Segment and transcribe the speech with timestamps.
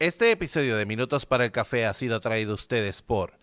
[0.00, 3.34] Este episodio de Minutos para el Café ha sido traído a ustedes por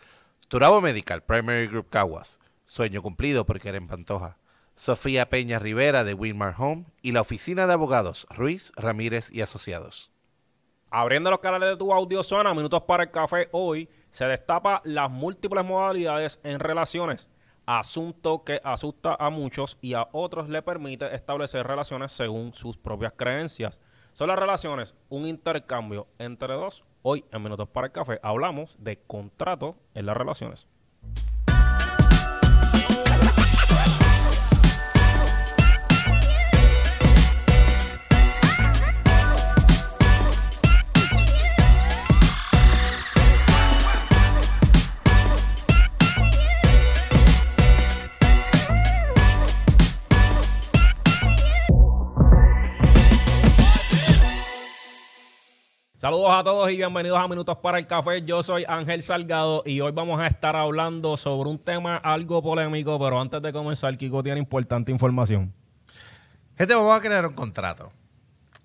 [0.47, 4.39] Turabo Medical Primary Group Caguas, Sueño Cumplido por Keren Pantoja,
[4.75, 6.85] Sofía Peña Rivera de Winmar Home.
[7.03, 10.11] Y la Oficina de Abogados Ruiz, Ramírez y Asociados.
[10.89, 13.87] Abriendo los canales de tu audio zona, Minutos para el Café, hoy.
[14.09, 17.29] Se destapa las múltiples modalidades en relaciones,
[17.67, 23.13] asunto que asusta a muchos y a otros le permite establecer relaciones según sus propias
[23.15, 23.79] creencias.
[24.17, 26.83] Son las relaciones un intercambio entre dos.
[27.03, 30.67] Hoy en Minutos para el Café hablamos de contrato en las relaciones.
[55.97, 58.21] Saludos a todos y bienvenidos a Minutos para el Café.
[58.21, 62.99] Yo soy Ángel Salgado y hoy vamos a estar hablando sobre un tema algo polémico,
[62.99, 65.51] pero antes de comenzar, Kiko tiene importante información.
[66.55, 67.91] Gente, vamos a crear un contrato.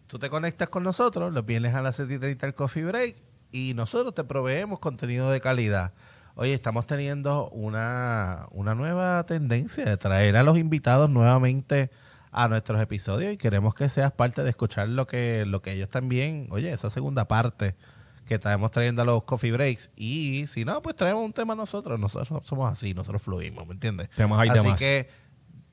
[0.09, 3.17] Tú te conectas con nosotros, los vienes a las 7 y 30 al Coffee Break
[3.51, 5.95] y nosotros te proveemos contenido de calidad.
[6.35, 11.91] Oye, estamos teniendo una, una nueva tendencia de traer a los invitados nuevamente
[12.33, 15.91] a nuestros episodios y queremos que seas parte de escuchar lo que, lo que ellos
[15.91, 17.77] también, oye, esa segunda parte
[18.25, 19.91] que estamos trayendo a los coffee breaks.
[19.97, 22.01] Y si no, pues traemos un tema nosotros.
[22.01, 24.09] Nosotros somos así, nosotros fluimos, ¿me entiendes?
[24.11, 24.79] Temas hay, así temas.
[24.79, 25.09] que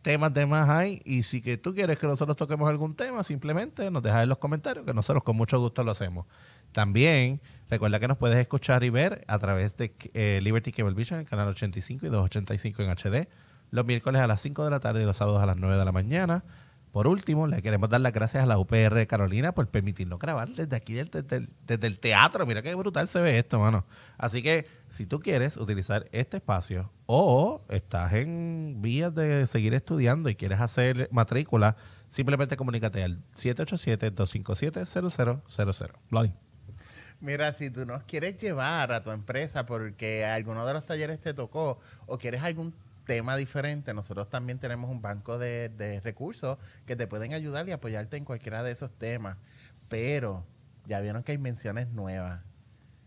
[0.02, 1.02] temas, temas hay.
[1.06, 4.40] Y si que tú quieres que nosotros toquemos algún tema, simplemente nos dejas en los
[4.40, 6.26] comentarios, que nosotros con mucho gusto lo hacemos.
[6.74, 11.22] También recuerda que nos puedes escuchar y ver a través de eh, Liberty Cable Vision,
[11.22, 13.30] el canal 85 y 285 en HD
[13.72, 15.86] los miércoles a las 5 de la tarde y los sábados a las 9 de
[15.86, 16.44] la mañana.
[16.92, 20.50] Por último, le queremos dar las gracias a la UPR de Carolina por permitirnos grabar
[20.50, 22.48] desde aquí, desde, el- desde el teatro.
[22.48, 23.86] Mira qué brutal se ve esto, mano.
[24.18, 30.30] Así que, si tú quieres utilizar este espacio o estás en vías de seguir estudiando
[30.30, 31.76] y quieres hacer matrícula,
[32.10, 35.92] simplemente comunícate al 787-257-0000.
[36.10, 36.34] Vladi.
[37.22, 41.34] Mira, si tú nos quieres llevar a tu empresa porque alguno de los talleres te
[41.34, 41.78] tocó
[42.08, 42.74] o quieres algún
[43.10, 48.18] tema diferente, nosotros también tenemos un banco de, recursos que te pueden ayudar y apoyarte
[48.18, 49.36] en cualquiera de esos temas.
[49.88, 50.46] Pero
[50.86, 52.44] ya vieron que hay menciones nuevas.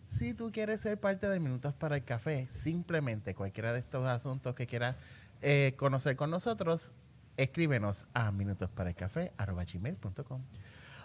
[0.08, 4.56] Si tú quieres ser parte de Minutos para el Café, simplemente cualquiera de estos asuntos
[4.56, 4.96] que quieras
[5.41, 6.94] eh, conocer con nosotros,
[7.36, 10.42] escríbenos a minutosparaelcafé.com.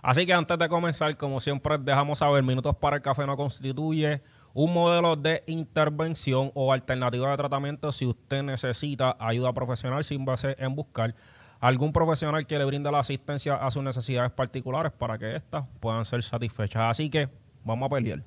[0.02, 4.24] Así que antes de comenzar, como siempre, dejamos saber, Minutos para el Café no constituye
[4.60, 10.56] un modelo de intervención o alternativa de tratamiento si usted necesita ayuda profesional sin base
[10.58, 11.14] en buscar
[11.60, 16.04] algún profesional que le brinde la asistencia a sus necesidades particulares para que éstas puedan
[16.06, 16.82] ser satisfechas.
[16.90, 17.30] Así que
[17.64, 18.24] vamos a pelear.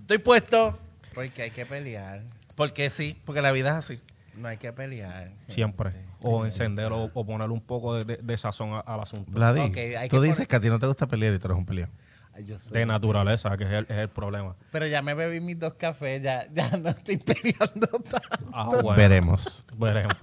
[0.00, 0.76] Estoy puesto
[1.14, 2.22] Porque hay que pelear.
[2.56, 4.00] porque sí, porque la vida es así.
[4.36, 5.30] No hay que pelear.
[5.46, 5.90] Siempre.
[6.22, 9.30] O encender o, o ponerle un poco de, de- de sazón al asunto.
[9.30, 9.88] Vladi, tú que
[10.20, 11.90] dices poner- que a ti no te gusta pelear y tú eres un peleón.
[12.34, 14.56] Ay, yo soy- De naturaleza, que es el, es el problema.
[14.70, 18.50] Pero ya me bebí mis dos cafés, ya, ya no estoy peleando tanto.
[18.52, 18.96] Ah, bueno.
[18.96, 19.64] Veremos.
[19.76, 20.16] Veremos.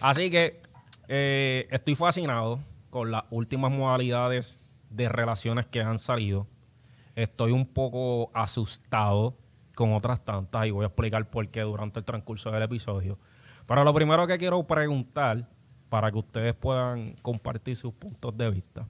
[0.00, 0.60] Así que
[1.08, 2.58] eh, estoy fascinado
[2.90, 4.60] con las últimas modalidades
[4.90, 6.46] de relaciones que han salido.
[7.14, 9.36] Estoy un poco asustado
[9.74, 13.18] con otras tantas y voy a explicar por qué durante el transcurso del episodio.
[13.66, 15.48] Pero lo primero que quiero preguntar,
[15.88, 18.86] para que ustedes puedan compartir sus puntos de vista,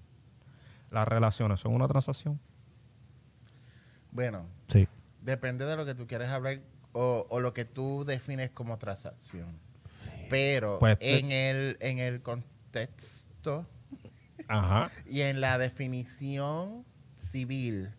[0.91, 2.41] ¿las relaciones son una transacción?
[4.11, 4.89] Bueno, Sí.
[5.23, 6.61] depende de lo que tú quieres hablar
[6.93, 9.59] o, o lo que tú defines como transacción.
[10.31, 13.67] Pero Pues, en, el, en el contexto
[14.49, 14.91] Ajá.
[15.07, 16.85] y en la definición
[17.17, 17.95] civil,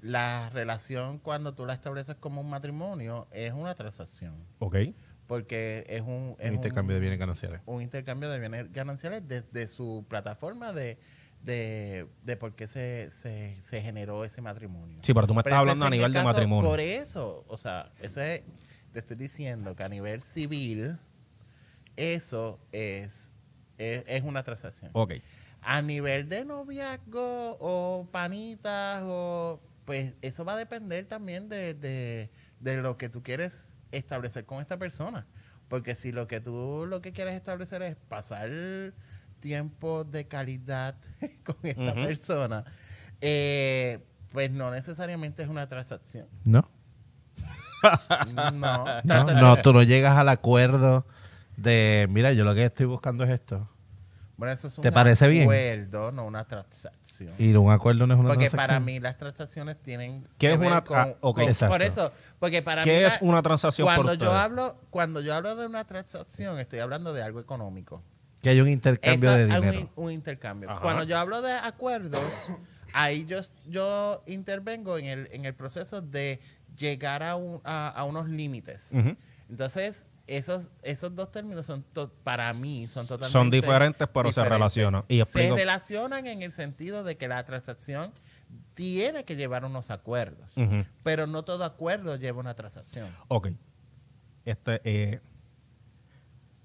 [0.00, 4.34] la relación cuando tú la estableces como un matrimonio es una transacción.
[4.60, 4.76] Ok.
[5.26, 7.60] Porque es un, es Un intercambio de bienes gananciales.
[7.66, 10.98] un intercambio de bienes gananciales desde su plataforma de,
[11.42, 14.98] de, de por qué se, se, se generó ese matrimonio.
[15.02, 16.68] Sí, pero tú me estás hablando a nivel el de matrimonio.
[16.68, 18.42] Por eso, o sea, eso es,
[18.92, 20.98] te estoy diciendo que a nivel civil,
[21.96, 23.30] eso es,
[23.78, 24.90] es, es una transacción.
[24.94, 25.14] Ok.
[25.60, 32.30] A nivel de noviazgo o panitas, o pues eso va a depender también de, de,
[32.60, 35.26] de lo que tú quieres establecer con esta persona.
[35.68, 38.50] Porque si lo que tú lo que quieres establecer es pasar
[39.38, 40.96] tiempo de calidad
[41.44, 42.64] con esta persona,
[43.20, 44.00] eh,
[44.32, 46.26] pues no necesariamente es una transacción.
[46.44, 46.68] ¿No?
[48.52, 51.06] No, No, no, tú no llegas al acuerdo
[51.56, 53.68] de, mira, yo lo que estoy buscando es esto.
[54.36, 55.42] Bueno, eso es un ¿Te parece bien?
[55.44, 57.34] acuerdo, no una transacción.
[57.38, 58.68] Y un acuerdo no es una Porque transacción.
[58.68, 61.72] para mí las transacciones tienen ¿Qué que es ver una- con, ah, con- Exacto.
[61.72, 65.20] por eso, porque para mí ¿Qué la- es una transacción por cuando yo hablo cuando
[65.20, 68.00] yo hablo de una transacción estoy hablando de algo económico.
[68.42, 69.90] Que hay un intercambio Esa- de hay dinero.
[69.96, 70.70] Un, un intercambio.
[70.70, 70.80] Ajá.
[70.80, 72.22] Cuando yo hablo de acuerdos,
[72.92, 76.40] ahí yo, yo intervengo en el, en el proceso de
[76.76, 78.92] llegar a, un- a, a unos límites.
[79.48, 84.44] Entonces, esos, esos dos términos son to- para mí son totalmente Son diferentes, pero se
[84.44, 85.04] relacionan.
[85.08, 88.12] Y se relacionan en el sentido de que la transacción
[88.74, 90.54] tiene que llevar unos acuerdos,
[91.02, 93.08] pero no todo acuerdo lleva una transacción.
[93.28, 93.48] Ok.
[94.44, 95.20] Este, eh,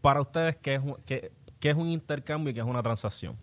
[0.02, 1.32] para ustedes, ¿qué es, un, qué,
[1.64, 3.38] qué es un intercambio y qué es una transacción?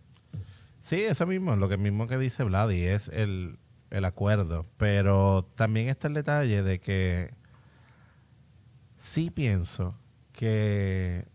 [0.83, 3.59] Sí, eso mismo, lo que mismo que dice Vladi es el,
[3.89, 4.67] el acuerdo.
[4.77, 7.33] Pero también está el detalle de que
[8.99, 9.97] sí pienso
[10.33, 11.29] que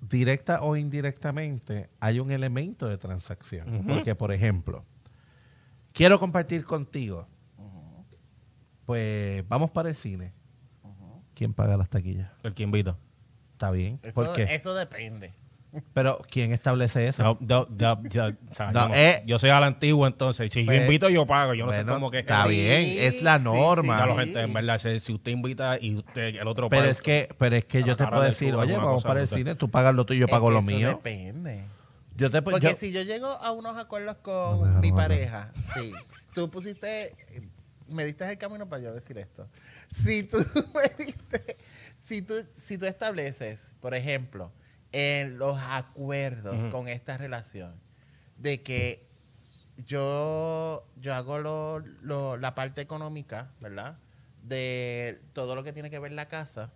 [0.00, 3.84] directa o indirectamente hay un elemento de transacción.
[3.86, 4.86] Porque, por ejemplo,
[5.92, 7.28] quiero compartir contigo.
[8.86, 10.32] Pues vamos para el cine.
[11.34, 12.30] ¿Quién paga las taquillas?
[12.44, 12.96] El que invita.
[13.52, 14.00] Está bien.
[14.02, 14.54] Eso, ¿Por qué?
[14.54, 15.34] eso depende.
[15.94, 17.22] Pero ¿quién establece eso?
[17.22, 19.22] No, no, no, ya, o sea, No, yo, eh.
[19.26, 20.52] yo soy a la antigua, entonces.
[20.52, 21.54] Si Pues, yo invito, yo pago.
[21.54, 23.96] Yo no bueno, sé cómo que está Sí, bien, es la norma.
[23.96, 24.20] Claro, sí.
[24.20, 27.28] gente, en verdad, si, si usted invita y usted, el otro Pero paga, es que,
[27.38, 30.04] pero es que yo te puedo decir, oye, vamos para el cine, tú pagas lo
[30.06, 30.88] tuyo, yo Es pago que lo eso mío.
[30.88, 31.64] Depende.
[32.16, 35.92] Yo te Porque yo- si yo llego a unos acuerdos con mi pareja, sí.
[36.34, 37.14] Tú pusiste,
[37.88, 39.48] me diste el camino para yo decir esto.
[39.90, 40.36] Si tú
[40.74, 41.56] me diste,
[42.02, 44.52] si tú, si tú estableces, por ejemplo,
[44.92, 47.74] en los acuerdos con esta relación,
[48.36, 49.06] de que
[49.86, 53.98] yo, yo hago lo, lo- la parte económica, ¿verdad?
[54.42, 56.70] De todo lo que tiene que ver la casa,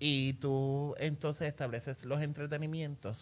[0.00, 3.16] y tú entonces estableces los entretenimientos,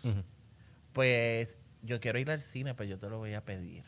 [0.93, 3.85] pues yo quiero ir al cine, pues yo te lo voy a pedir.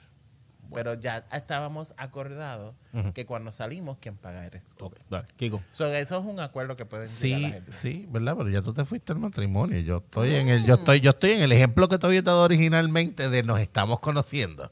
[0.75, 2.75] Pero ya estábamos acordados
[3.15, 4.93] que cuando salimos, quien paga eres tú.
[5.09, 5.63] Dale, Kiko.
[5.73, 7.73] So, eso es un acuerdo que pueden llegar la Sí, gente.
[7.73, 8.35] sí, ¿verdad?
[8.37, 9.79] Pero ya tú te fuiste al matrimonio.
[9.81, 12.43] Yo estoy en el, yo estoy, yo estoy en el ejemplo que te había dado
[12.43, 14.71] originalmente de nos estamos conociendo.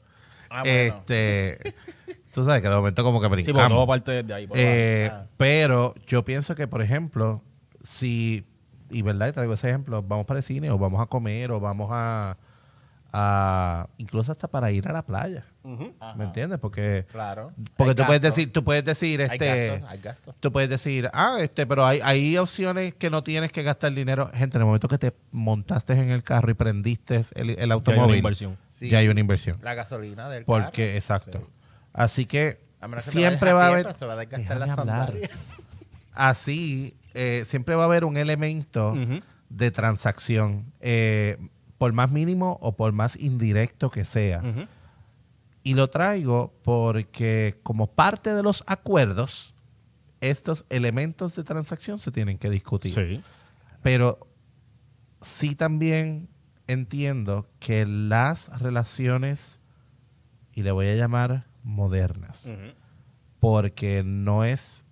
[0.49, 0.77] Ah, bueno.
[0.77, 1.73] Este,
[2.33, 3.69] tú sabes que de momento como que Sí, brincamos.
[3.69, 4.45] todo parte de ahí.
[4.47, 5.25] por Eh, Ah.
[5.37, 7.41] Pero yo pienso que, por ejemplo,
[7.83, 8.45] si,
[8.91, 11.59] y verdad, y traigo ese ejemplo, vamos para el cine o vamos a comer o
[11.59, 12.37] vamos a,
[13.19, 15.43] a incluso hasta para ir a la playa.
[16.15, 16.59] ¿Me entiendes?
[16.59, 17.51] Porque, Claro.
[17.75, 20.35] porque Hay tú puedes decir, tú puedes decir, Hay este, gastos, hay gastos.
[20.39, 24.29] tú puedes decir, ah, este, pero hay, hay opciones que no tienes que gastar dinero.
[24.33, 28.17] Gente, en el momento que te montaste en el carro y prendiste el, el automóvil,
[28.17, 28.55] inversión.
[28.69, 28.87] Sí.
[28.89, 29.57] ya hay una inversión.
[29.63, 30.97] La gasolina del Porque, carro.
[30.97, 31.39] exacto.
[31.39, 31.45] Sí.
[31.93, 32.59] Así que
[32.99, 33.83] siempre va a haber.
[33.87, 35.11] pero se va a desgastar Déjame la.
[36.13, 38.93] Así, eh, siempre va a haber un elemento
[39.49, 41.37] de transacción, eh,
[41.77, 44.41] por más mínimo o por más indirecto que sea.
[45.63, 49.53] Y lo traigo porque como parte de los acuerdos,
[50.21, 52.93] estos elementos de transacción se tienen que discutir.
[52.93, 53.21] Sí.
[53.83, 54.27] Pero
[55.21, 56.29] sí también
[56.67, 59.59] entiendo que las relaciones,
[60.53, 62.53] y le voy a llamar modernas,
[63.39, 64.85] porque no es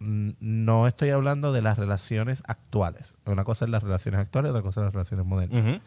[0.00, 3.14] no estoy hablando de las relaciones actuales.
[3.26, 5.82] Una cosa es las relaciones actuales, otra cosa es las relaciones modernas.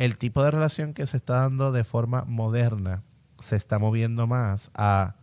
[0.00, 3.02] El tipo de relación que se está dando de forma moderna
[3.38, 5.16] se está moviendo más a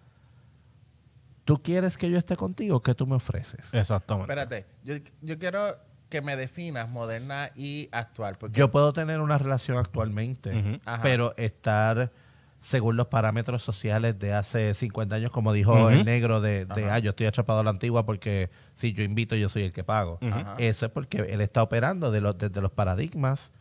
[1.46, 2.84] ¿Tú quieres que yo esté contigo?
[2.84, 3.74] ¿Qué tú me ofreces?
[3.74, 4.32] Exactamente.
[4.32, 5.78] Espérate, yo, yo quiero
[6.10, 8.36] que me definas moderna y actual.
[8.38, 12.12] Porque Yo puedo tener una relación actualmente, pero estar
[12.60, 17.12] según los parámetros sociales de hace 50 años, como dijo el negro de, ah, yo
[17.12, 20.20] estoy atrapado a la antigua porque si yo invito, yo soy el que pago.
[20.58, 23.52] Eso es porque él está operando de los, desde los paradigmas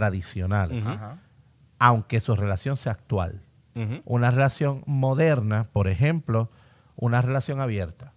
[0.00, 0.84] tradicionales,
[1.78, 3.40] aunque su relación sea actual.
[4.04, 6.50] Una relación moderna, por ejemplo,
[6.96, 8.12] una relación abierta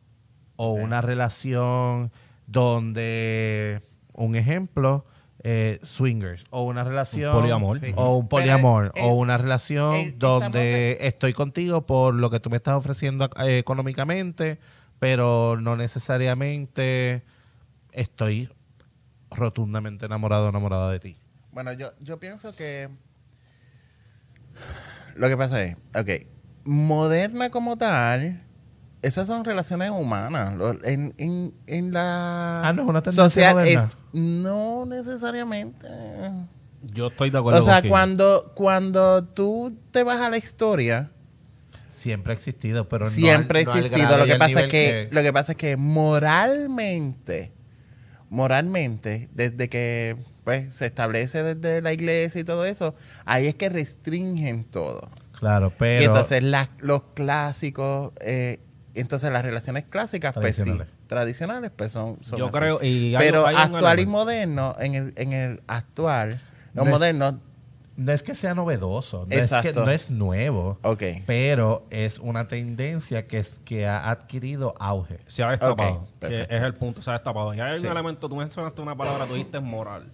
[0.57, 2.11] o una relación
[2.47, 3.81] donde,
[4.13, 5.05] un ejemplo,
[5.43, 7.79] eh, swingers o una relación Un poliamor.
[7.79, 7.93] Sí.
[7.95, 12.41] o un poliamor el- o una relación el- donde estamos estoy contigo por lo que
[12.41, 14.59] tú me estás ofreciendo eh, económicamente,
[14.99, 17.23] pero no necesariamente
[17.93, 18.49] estoy
[19.31, 21.17] rotundamente enamorado o enamorada de ti.
[21.51, 22.89] Bueno, yo, yo pienso que
[25.15, 26.27] lo que pasa es, ok,
[26.63, 28.41] moderna como tal,
[29.01, 30.55] esas son relaciones humanas.
[30.83, 33.63] En, en, en la Ah, no, es una moderna.
[33.83, 35.87] es no necesariamente.
[36.81, 41.11] Yo estoy de acuerdo O sea, con cuando, cuando tú te vas a la historia,
[41.89, 44.17] Siempre ha existido, pero no siempre no ha al existido.
[44.17, 47.51] lo que pasa es que, lo que pasa es que moralmente
[48.29, 50.15] moralmente, desde que
[50.49, 55.09] pues se establece desde la iglesia y todo eso, ahí es que restringen todo.
[55.39, 56.01] Claro, pero...
[56.01, 58.59] y entonces las- los clásicos, eh,
[58.95, 60.75] entonces las relaciones clásicas, pues sí,
[61.05, 61.69] Tradicionales.
[61.75, 62.57] pues son, son Yo así.
[62.57, 62.83] creo.
[62.83, 66.41] Y hay- Pero hay actual y moderno, en el, en el actual,
[66.73, 67.35] los No es- modernos,
[67.95, 71.03] No es que sea novedoso, no es, que, no es nuevo, ok.
[71.25, 75.19] pero es una tendencia que, es, que ha adquirido auge.
[75.27, 76.07] Se ha destapado.
[76.21, 77.53] Que es el punto, se ha destapado.
[77.53, 77.85] Y hay Sí.
[77.85, 80.05] un elemento, tú mencionaste una palabra, tú dijiste moral.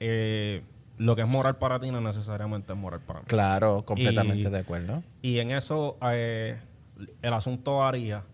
[0.00, 0.62] Eh,
[0.98, 3.26] lo que es moral para ti no necesariamente es moral para mí.
[3.28, 5.02] Claro, completamente Y- de acuerdo.
[5.22, 6.58] Y en eso eh,
[7.22, 8.24] el asunto varía.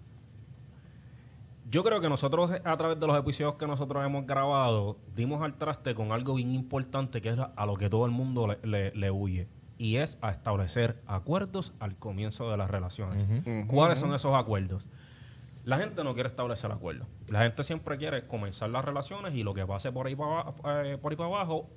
[1.70, 5.54] Yo creo que nosotros, a través de los episodios que nosotros hemos grabado, dimos al
[5.56, 8.94] traste con algo bien importante que es a lo que todo el mundo le, le-
[8.94, 9.48] le huye.
[9.76, 13.26] Y es a establecer acuerdos al comienzo de las relaciones.
[13.66, 14.86] ¿Cuáles son esos acuerdos?
[15.64, 17.06] La gente no quiere establecer acuerdos.
[17.28, 20.50] La gente siempre quiere comenzar las relaciones y lo que pase por ahí para,
[20.84, 21.70] eh, por ahí para abajo,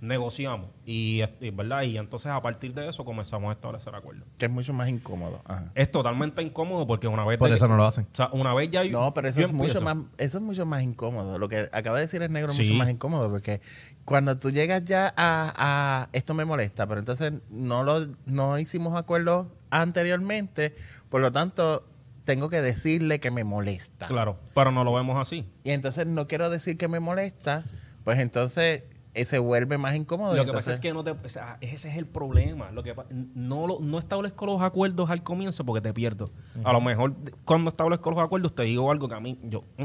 [0.00, 0.68] negociamos.
[0.84, 1.82] Y, y, ¿verdad?
[1.82, 4.24] y entonces a partir de eso comenzamos a establecer acuerdos.
[4.36, 5.40] Que es mucho más incómodo.
[5.44, 5.70] Ajá.
[5.74, 7.38] Es totalmente incómodo porque una vez...
[7.38, 8.04] Por eso no lo hacen.
[8.12, 8.84] O sea, una vez ya...
[8.84, 11.38] No, pero eso es mucho más, eso es mucho más incómodo.
[11.38, 12.64] Lo que acaba de decir el negro es Sí.
[12.64, 13.60] mucho más incómodo porque
[14.04, 18.94] cuando tú llegas ya a, a esto me molesta, pero entonces no lo no hicimos
[18.96, 20.74] acuerdos anteriormente,
[21.08, 21.84] por lo tanto
[22.24, 24.06] tengo que decirle que me molesta.
[24.06, 25.46] Claro, pero no lo vemos así.
[25.62, 27.64] Y entonces no quiero decir que me molesta,
[28.04, 30.34] pues entonces eh, se vuelve más incómodo.
[30.34, 32.70] Lo que pasa es que no te, o sea, ese es el problema.
[32.72, 32.94] Lo que
[33.34, 36.30] no, lo- no establezco los acuerdos al comienzo porque te pierdo.
[36.64, 37.14] A lo mejor
[37.44, 39.84] cuando establezco los acuerdos te digo algo que a mí yo mm.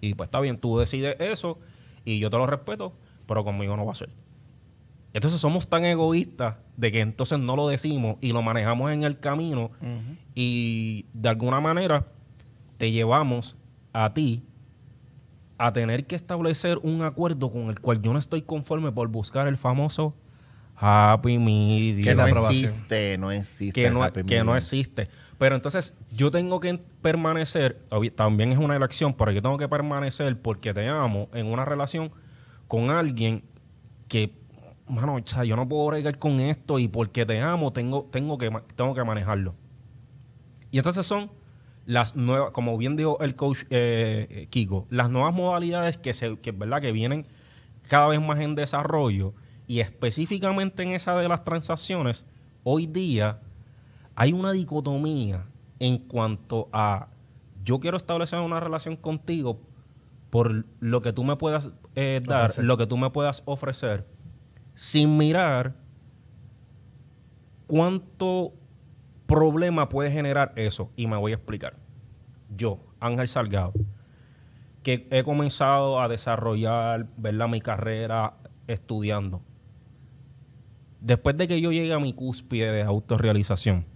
[0.00, 1.58] y pues está bien, tú decides eso
[2.04, 2.92] y yo te lo respeto,
[3.26, 4.10] pero conmigo no va a ser.
[5.14, 9.18] Entonces somos tan egoístas de que entonces no lo decimos y lo manejamos en el
[9.18, 9.70] camino
[10.34, 12.06] y de alguna manera
[12.78, 13.56] te llevamos
[13.92, 14.42] a ti
[15.58, 19.46] a tener que establecer un acuerdo con el cual yo no estoy conforme por buscar
[19.46, 20.14] el famoso
[20.74, 22.02] Happy Medium.
[22.02, 22.64] que no aprobación.
[22.64, 23.80] existe, no existe.
[23.80, 25.08] que no, happy que no existe.
[25.38, 27.80] Pero entonces yo tengo que permanecer,
[28.16, 32.10] también es una elección, pero yo tengo que permanecer porque te amo en una relación
[32.66, 33.44] con alguien
[34.08, 34.34] que,
[34.88, 38.38] mano, o sea, yo no puedo bregar con esto y porque te amo tengo, tengo,
[38.38, 39.54] que, tengo que manejarlo.
[40.70, 41.30] Y entonces son
[41.86, 46.38] las nuevas, como bien dijo el coach eh, eh, Kiko, las nuevas modalidades que, se,
[46.38, 46.80] que, ¿verdad?
[46.80, 47.26] que vienen
[47.88, 49.34] cada vez más en desarrollo
[49.66, 52.24] y específicamente en esa de las transacciones,
[52.64, 53.40] hoy día
[54.14, 55.46] hay una dicotomía
[55.78, 57.08] en cuanto a
[57.64, 59.60] yo quiero establecer una relación contigo
[60.30, 62.64] por lo que tú me puedas eh, dar, Ofrecer.
[62.64, 64.06] lo que tú me puedas ofrecer,
[64.74, 65.74] sin mirar
[67.66, 68.52] cuánto
[69.26, 70.90] problema puede generar eso.
[70.96, 71.74] Y me voy a explicar.
[72.54, 73.72] Yo, Ángel Salgado,
[74.82, 77.48] que he comenzado a desarrollar ¿verdad?
[77.48, 78.34] mi carrera
[78.66, 79.42] estudiando.
[81.00, 83.86] Después de que yo llegue a mi cúspide de autorrealización,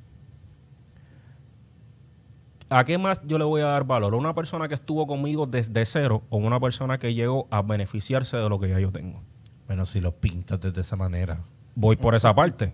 [2.69, 4.15] ¿a qué más yo le voy a dar valor?
[4.15, 8.37] ¿A una persona que estuvo conmigo desde cero o una persona que llegó a beneficiarse
[8.37, 9.23] de lo que ya yo tengo?
[9.67, 11.41] Bueno, si lo pintas de esa manera.
[11.75, 12.73] Voy por esa parte.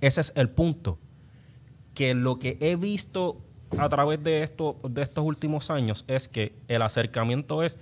[0.00, 0.98] Ese es el punto.
[1.94, 3.40] Que lo que he visto
[3.78, 7.78] a través de, esto, de estos últimos años es que el acercamiento es,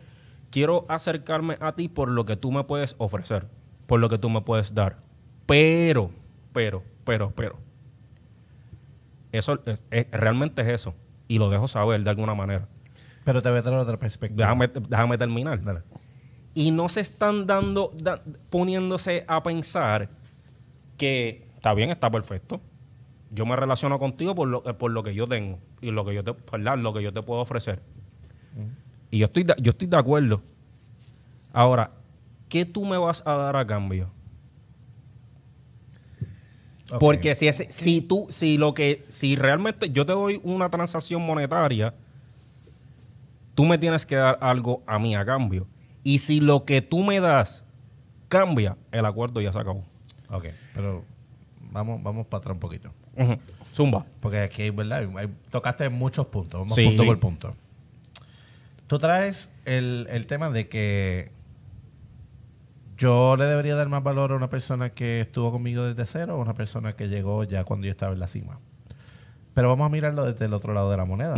[0.50, 3.48] quiero acercarme a ti por lo que tú me puedes ofrecer,
[3.86, 4.98] por lo que tú me puedes dar.
[5.46, 6.10] Pero,
[6.52, 7.58] pero, pero, pero.
[9.32, 10.94] Eso es- es- realmente es eso.
[11.28, 12.66] Y lo dejo saber de alguna manera.
[13.24, 14.44] Pero te voy a traer otra perspectiva.
[14.46, 15.80] Déjame, déjame terminar Dale.
[16.54, 20.08] Y no se están dando, da- poniéndose a pensar
[20.96, 22.60] que está bien, está perfecto.
[23.30, 26.14] Yo me relaciono contigo por lo, eh, por lo que yo tengo y lo que
[26.14, 26.76] yo te, ¿verdad?
[26.78, 27.80] Lo que yo te puedo ofrecer.
[29.12, 30.40] Y yo estoy, de, yo estoy de acuerdo.
[31.52, 31.92] Ahora,
[32.48, 34.10] ¿qué tú me vas a dar a cambio?
[36.98, 41.22] Porque si, ese- si tú, si lo que, si realmente yo te doy una transacción
[41.24, 41.94] monetaria,
[43.54, 45.68] tú me tienes que dar algo a mí a cambio.
[46.02, 47.64] Y si lo que tú me das
[48.28, 49.84] cambia, el acuerdo ya se acabó.
[50.30, 51.04] Ok, pero
[51.72, 52.90] vamos, vamos para atrás un poquito.
[53.74, 54.06] Zumba.
[54.20, 55.08] Porque aquí, ¿verdad?
[55.16, 56.60] Hay- tocaste muchos puntos.
[56.60, 56.84] Vamos Sí.
[56.86, 57.56] punto por punto.
[58.86, 61.30] Tú traes el, el tema de que
[62.96, 66.40] yo le debería dar más valor a una persona que estuvo conmigo desde cero o
[66.40, 68.58] a una persona que llegó ya cuando yo estaba en la cima.
[69.54, 71.34] Pero vamos a mirarlo desde el otro lado de la moneda.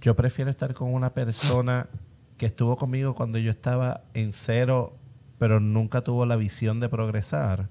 [0.00, 1.88] Yo prefiero estar con una persona
[2.36, 4.96] que estuvo conmigo cuando yo estaba en cero,
[5.38, 7.68] pero nunca tuvo la visión de progresar.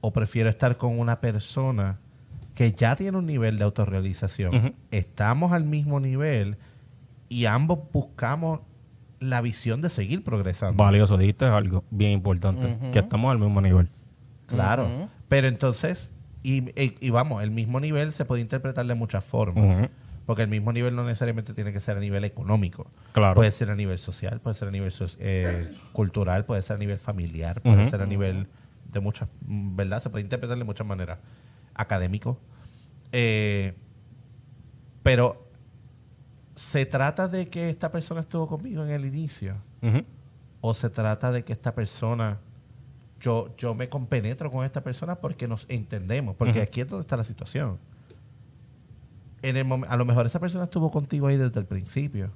[0.00, 1.98] O prefiero estar con una persona
[2.54, 4.54] que ya tiene un nivel de autorrealización.
[4.54, 4.72] Ujú.
[4.90, 6.56] Estamos al mismo nivel
[7.28, 8.60] y ambos buscamos
[9.18, 10.82] la visión de seguir progresando.
[10.82, 13.88] Valioso, dijiste algo bien importante, que estamos al mismo nivel.
[14.46, 14.88] Claro.
[15.28, 19.82] Pero entonces, y, y- y vamos, el mismo nivel se puede interpretar de muchas formas.
[20.26, 22.86] Porque el mismo nivel no necesariamente tiene que ser a nivel económico.
[23.12, 23.34] Claro.
[23.34, 26.78] Puede ser a nivel social, puede ser a nivel so- eh, cultural, puede ser a
[26.78, 28.46] nivel familiar, puede ser a nivel
[28.92, 30.00] de muchas, ¿verdad?
[30.00, 31.18] Se puede interpretar de muchas maneras.
[31.74, 32.38] Académico.
[33.12, 33.74] Eh,
[35.02, 35.46] pero
[36.54, 39.56] se trata de que esta persona estuvo conmigo en el inicio
[40.60, 42.38] o se trata de que esta persona
[43.20, 46.62] yo yo me compenetro con esta persona porque nos entendemos porque Ujú.
[46.62, 47.78] aquí es donde está la situación
[49.42, 52.30] en el a lo mejor esa persona estuvo contigo ahí desde el principio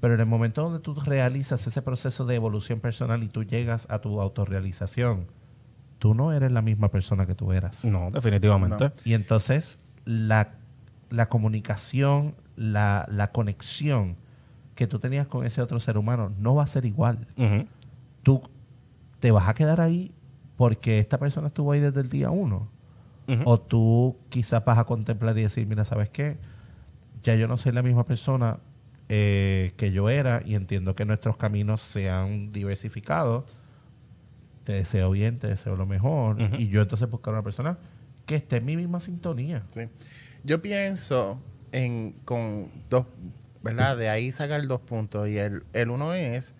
[0.00, 3.86] pero en el momento donde tú realizas ese proceso de evolución personal y tú llegas
[3.90, 5.26] a tu autorrealización
[5.98, 8.84] tú no eres la misma persona que tú eras No, definitivamente.
[8.86, 8.92] No.
[9.04, 10.54] y entonces la,
[11.10, 14.16] la comunicación, la, la conexión
[14.74, 17.28] que tú tenías con ese otro ser humano no va a ser igual.
[17.36, 17.66] Ujú.
[18.24, 18.42] Tú
[19.20, 20.12] te vas a quedar ahí
[20.56, 22.68] porque esta persona estuvo ahí desde el día uno.
[23.44, 26.38] O tú quizás vas a contemplar y decir, mira, ¿sabes qué?
[27.22, 28.58] Ya yo no soy la misma persona
[29.08, 33.46] eh, que yo era y entiendo que nuestros caminos se han diversificado.
[34.64, 36.36] Te deseo bien, te deseo lo mejor.
[36.58, 37.78] Y yo entonces buscar una persona
[38.26, 39.62] que esté en mi misma sintonía.
[39.74, 39.88] Sí.
[40.44, 41.40] Yo pienso
[41.72, 43.06] en con dos,
[43.62, 43.96] ¿verdad?
[43.96, 45.28] De ahí sacar dos puntos.
[45.28, 46.54] Y el, el uno es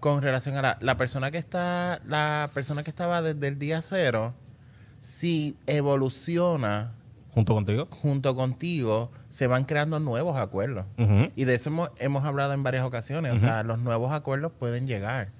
[0.00, 3.82] con relación a la, la persona que está, la persona que estaba desde el día
[3.82, 4.34] cero,
[5.00, 6.92] si evoluciona
[7.32, 7.86] Junto contigo.
[7.90, 10.86] junto contigo, se van creando nuevos acuerdos.
[11.36, 13.32] Y de eso hemos, hemos hablado en varias ocasiones.
[13.32, 15.30] O sea, los nuevos acuerdos pueden llegar.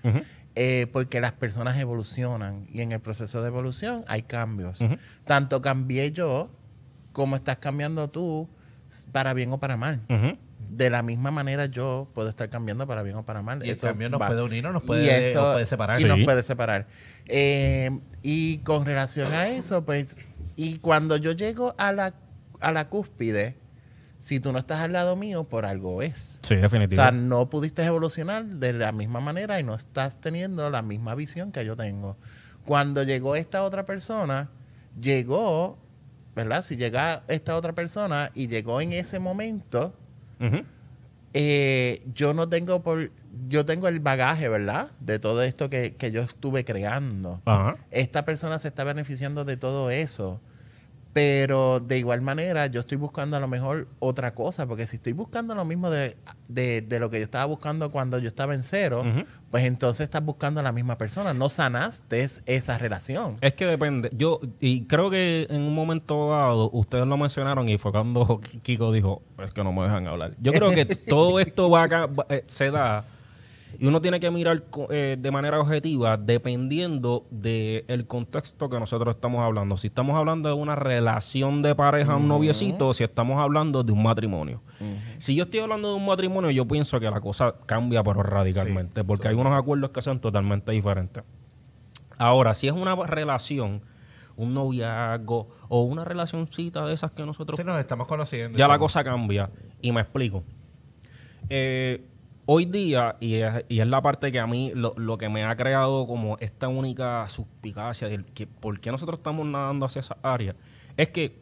[0.57, 4.85] Eh, porque las personas evolucionan y en el proceso de evolución hay cambios.
[5.25, 6.51] Tanto cambié yo
[7.13, 8.49] como estás cambiando tú
[9.13, 10.01] para bien o para mal.
[10.73, 13.61] De la misma manera yo puedo estar cambiando para bien o para mal.
[13.65, 14.29] Y el Eso cambio nos va.
[14.29, 16.01] puede unir o nos Y puede, eso- o puede separar.
[16.01, 16.25] Y nos Sí.
[16.25, 16.87] puede separar.
[17.27, 17.91] Eh,
[18.23, 20.19] y con relación a eso, pues,
[20.57, 22.15] y cuando yo llego a la,
[22.61, 23.57] a la cúspide,
[24.19, 26.39] si tú no estás al lado mío, por algo es.
[26.43, 26.97] Sí, O definitivamente.
[26.97, 31.51] sea, no pudiste evolucionar de la misma manera y no estás teniendo la misma visión
[31.53, 32.17] que yo tengo.
[32.65, 34.51] Cuando llegó esta otra persona,
[35.01, 35.79] llegó,
[36.37, 36.63] ¿verdad?
[36.63, 39.95] Si llega esta otra persona y llegó en ese momento,
[41.33, 43.11] Eh, yo no tengo por,
[43.49, 44.91] yo tengo el bagaje, ¿verdad?
[45.01, 47.41] De todo esto que, que yo estuve creando.
[47.91, 50.41] Esta persona se está beneficiando de todo eso.
[51.13, 55.13] Pero de igual manera, yo estoy buscando a lo mejor otra cosa, porque si estoy
[55.13, 58.63] buscando lo mismo de, de- de lo que yo estaba buscando cuando yo estaba en
[58.63, 59.03] cero,
[59.51, 61.35] pues entonces estás buscando a la misma persona.
[61.35, 63.37] No sanaste esa relación.
[63.41, 64.11] Es que depende.
[64.13, 68.93] Yo, y creo que en un momento dado, ustedes lo mencionaron y fue cuando Kiko
[68.93, 70.35] dijo, es que no me dejan hablar.
[70.41, 73.05] Yo creo que todo esto va acá, va- eh, se da
[73.79, 79.41] y uno tiene que mirar eh, de manera objetiva dependiendo del contexto que nosotros estamos
[79.41, 79.77] hablando.
[79.77, 83.93] Si estamos hablando de una relación de pareja, un noviecito, o si estamos hablando de
[83.93, 84.61] un matrimonio.
[85.19, 89.05] Si yo estoy hablando de un matrimonio, yo pienso que la cosa cambia, pero radicalmente,
[89.05, 91.23] porque hay unos acuerdos que son totalmente diferentes.
[92.19, 93.83] Ahora, si es una relación,
[94.37, 98.59] un noviazgo o una relacioncita de esas que nosotros Sí, nos estamos conociendo.
[98.59, 99.49] ya la cosa cambia.
[99.81, 100.43] Y me explico.
[101.49, 102.05] Eh,
[102.53, 106.05] hoy día, y es, la parte que a mí lo, lo que me ha creado
[106.09, 110.57] como esta única suspicacia de que por qué nosotros estamos nadando hacia esa área,
[110.97, 111.39] es que,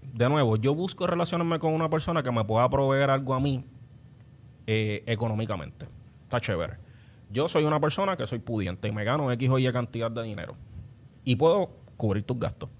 [0.00, 3.64] de nuevo, yo busco relacionarme con una persona que me pueda proveer algo a mí
[4.68, 5.88] eh, económicamente.
[6.22, 6.74] Está chévere.
[7.32, 10.22] Yo soy una persona que soy pudiente y me gano X o Y cantidad de
[10.22, 10.54] dinero.
[11.24, 12.70] Y puedo cubrir tus gastos.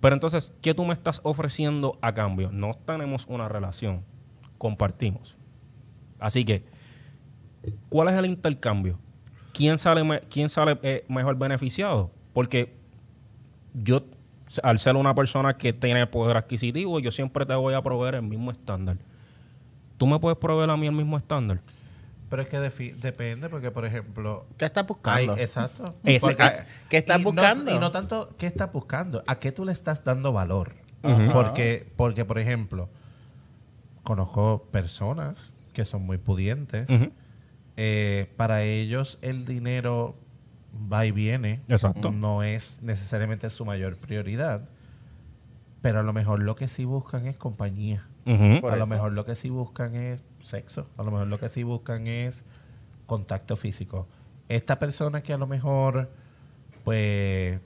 [0.00, 2.50] Pero entonces, ¿qué tú me estás ofreciendo a cambio?
[2.50, 4.02] No tenemos una relación,
[4.58, 5.38] compartimos.
[6.20, 6.62] Así que,
[7.88, 8.98] ¿cuál es el intercambio?
[9.52, 12.10] ¿Quién sale, me- quién sale eh, mejor beneficiado?
[12.32, 12.72] Porque
[13.74, 14.04] yo,
[14.62, 18.22] al ser una persona que tiene poder adquisitivo, yo siempre te voy a proveer el
[18.22, 18.96] mismo estándar.
[19.98, 21.60] ¿Tú me puedes proveer a mí el mismo estándar?
[22.30, 24.46] Pero es que depende, porque por ejemplo.
[24.56, 24.86] ¿Qué estás hay-
[25.26, 25.36] buscando?
[25.36, 25.94] exacto.
[26.04, 27.74] Ese- Porque hay- ¿Qué estás y no- buscando?
[27.74, 30.74] y no tanto qué estás buscando, a qué tú le estás dando valor.
[31.32, 32.88] Porque, porque, por ejemplo,
[34.04, 36.88] conozco personas que son muy pudientes.
[37.76, 40.16] Eh, para ellos el dinero
[40.92, 41.60] va y viene.
[41.68, 42.10] Exacto.
[42.10, 44.68] No es necesariamente su mayor prioridad.
[45.80, 48.06] Pero a lo mejor lo que sí buscan es compañía.
[48.26, 50.88] A lo mejor lo que sí buscan es sexo.
[50.98, 52.44] A lo mejor lo que sí buscan es
[53.06, 54.06] contacto físico.
[54.48, 56.10] Esta persona que a lo mejor,
[56.84, 57.60] pues,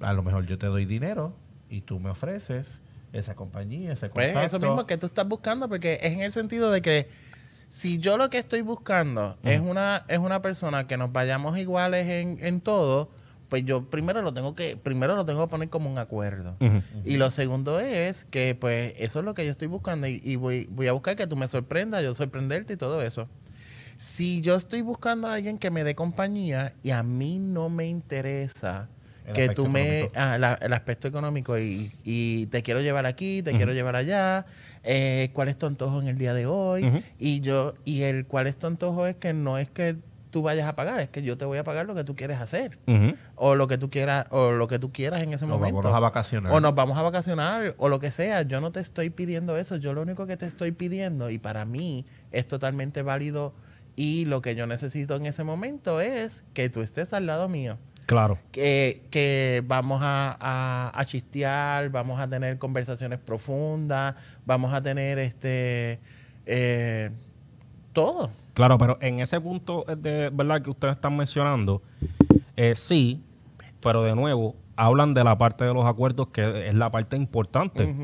[0.00, 1.34] a lo mejor yo te doy dinero
[1.70, 2.80] y tú me ofreces
[3.12, 4.46] esa compañía, ese Pues contacto.
[4.56, 7.08] eso mismo que tú estás buscando, porque es en el sentido de que
[7.68, 12.08] si yo lo que estoy buscando es una es una persona que nos vayamos iguales
[12.08, 13.10] en, en todo,
[13.48, 16.56] pues yo primero lo tengo que primero lo tengo que poner como un acuerdo.
[17.04, 20.36] Y lo segundo es que pues eso es lo que yo estoy buscando y, y
[20.36, 23.28] voy, voy a buscar que tú me sorprendas, yo sorprenderte y todo eso.
[23.98, 27.86] Si yo estoy buscando a alguien que me dé compañía y a mí no me
[27.86, 28.88] interesa
[29.26, 30.10] El que tú me...
[30.14, 34.46] ah, la- el aspecto económico y, y te quiero llevar aquí, te quiero llevar allá,
[34.84, 37.02] eh, cuál es tu antojo en el día de hoy.
[37.18, 39.96] Y yo y el cuál es tu antojo es que no es que
[40.30, 42.38] tú vayas a pagar, es que yo te voy a pagar lo que tú quieres
[42.40, 42.78] hacer
[43.36, 45.76] o lo que tú quieras o lo que tú quieras en ese O momento.
[45.76, 46.52] vámonos a vacacionar.
[46.52, 48.42] O nos vamos a vacacionar o lo que sea.
[48.42, 49.76] Yo no te estoy pidiendo eso.
[49.76, 53.54] Yo lo único que te estoy pidiendo y para mí es totalmente válido
[53.96, 57.78] y lo que yo necesito en ese momento es que tú estés al lado mío.
[58.06, 58.38] Claro.
[58.52, 64.14] Que, que vamos a, a, a chistear, vamos a tener conversaciones profundas,
[64.44, 65.98] vamos a tener este
[66.46, 67.10] eh,
[67.92, 68.30] todo.
[68.54, 71.82] Claro, pero en ese punto de verdad que ustedes están mencionando,
[72.56, 73.22] eh, sí,
[73.82, 77.94] pero de nuevo, hablan de la parte de los acuerdos que es la parte importante.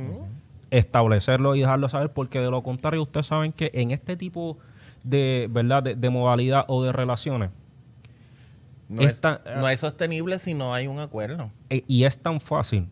[0.71, 4.59] Establecerlo y dejarlo saber, porque de lo contrario, ustedes saben que en este tipo
[5.05, 5.83] de, ¿verdad?
[5.83, 7.51] De, de modalidad o de relaciones,
[8.88, 9.23] No, es,
[9.57, 11.51] no es sostenible si no hay un acuerdo.
[11.71, 12.88] eh, y es tan fácil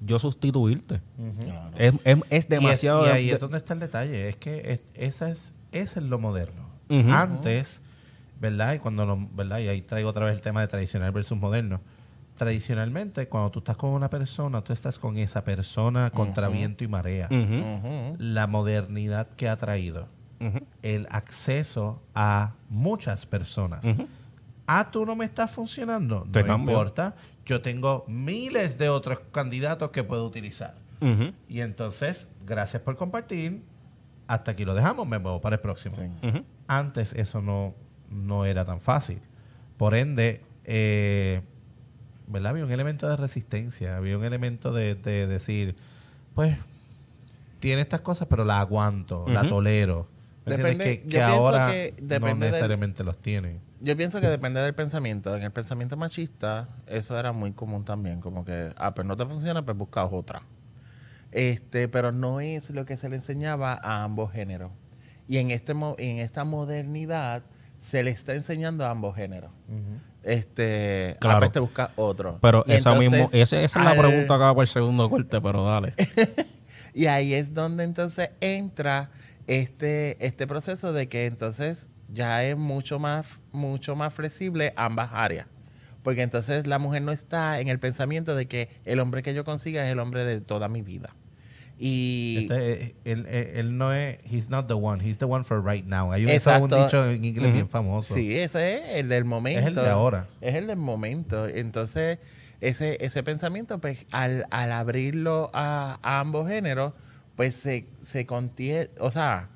[0.00, 1.02] yo sustituirte.
[1.76, 3.06] Es, es- es Y es- demasiado...
[3.06, 4.28] Y, ahí de- es donde está el detalle.
[4.30, 6.64] Es que es, esa es, ese es lo moderno.
[6.88, 7.82] Antes,
[8.40, 8.74] ¿verdad?
[8.74, 9.58] Y cuando lo- ¿verdad?
[9.58, 11.80] Y ahí traigo otra vez el tema de tradicional versus moderno.
[12.38, 16.88] Tradicionalmente, cuando tú estás con una persona, tú estás con esa persona contra viento y
[16.88, 17.28] marea.
[18.18, 20.08] La modernidad que ha traído,
[20.82, 23.84] el acceso a muchas personas.
[24.66, 26.26] Ah, tú no me estás funcionando.
[26.32, 26.70] Te no cambio.
[26.72, 27.14] importa.
[27.44, 30.74] Yo tengo miles de otros candidatos que puedo utilizar.
[31.50, 33.62] Y entonces, gracias por compartir.
[34.26, 35.94] Hasta aquí lo dejamos, me muevo para el próximo.
[35.96, 36.06] Sí.
[36.66, 37.74] Antes eso no,
[38.10, 39.20] no era tan fácil.
[39.76, 41.42] Por ende, eh,
[42.26, 42.52] ¿verdad?
[42.52, 45.76] Había un elemento de resistencia, había un elemento de, de decir,
[46.34, 46.56] pues,
[47.60, 50.08] tiene estas cosas, pero la aguanto, la tolero.
[50.46, 53.60] Depende- que, ahora que no del- necesariamente los tienen.
[53.84, 55.36] Yo pienso que depende del pensamiento.
[55.36, 58.20] En el pensamiento machista, eso era muy común también.
[58.20, 60.42] Como que, ah, pues no te funciona, pues busca otra.
[61.32, 64.70] Este, pero no es lo que se le enseñaba a ambos géneros.
[65.28, 67.42] Y en, este, mo- en esta modernidad
[67.78, 69.50] se le está enseñando a ambos géneros.
[70.22, 71.36] Este, Claro.
[71.36, 72.38] ah, pues te busca otro.
[72.40, 75.40] Pero Y esa, entonces, mismo, ese- esa es la pregunta acá por el segundo corte,
[75.40, 75.94] pero dale.
[76.96, 79.10] Y ahí es donde entonces entra
[79.48, 85.46] este, este proceso de que entonces ya es mucho más, mucho más flexible ambas áreas.
[86.02, 89.44] Porque entonces la mujer no está en el pensamiento de que el hombre que yo
[89.44, 91.14] consiga es el hombre de toda mi vida.
[91.78, 95.44] Y Este, eh, él, él- él no es, he's not the one, he's the one
[95.44, 96.12] for right now.
[96.12, 98.14] Hay un, dicho en inglés bien famoso.
[98.14, 99.60] sí, ese es el del momento.
[99.60, 100.28] Es el de ahora.
[100.40, 101.48] Es el del momento.
[101.48, 102.18] Entonces,
[102.60, 106.92] ese, ese pensamiento, pues, al, al abrirlo a, a ambos géneros,
[107.34, 109.48] pues se, se contiene, o sea,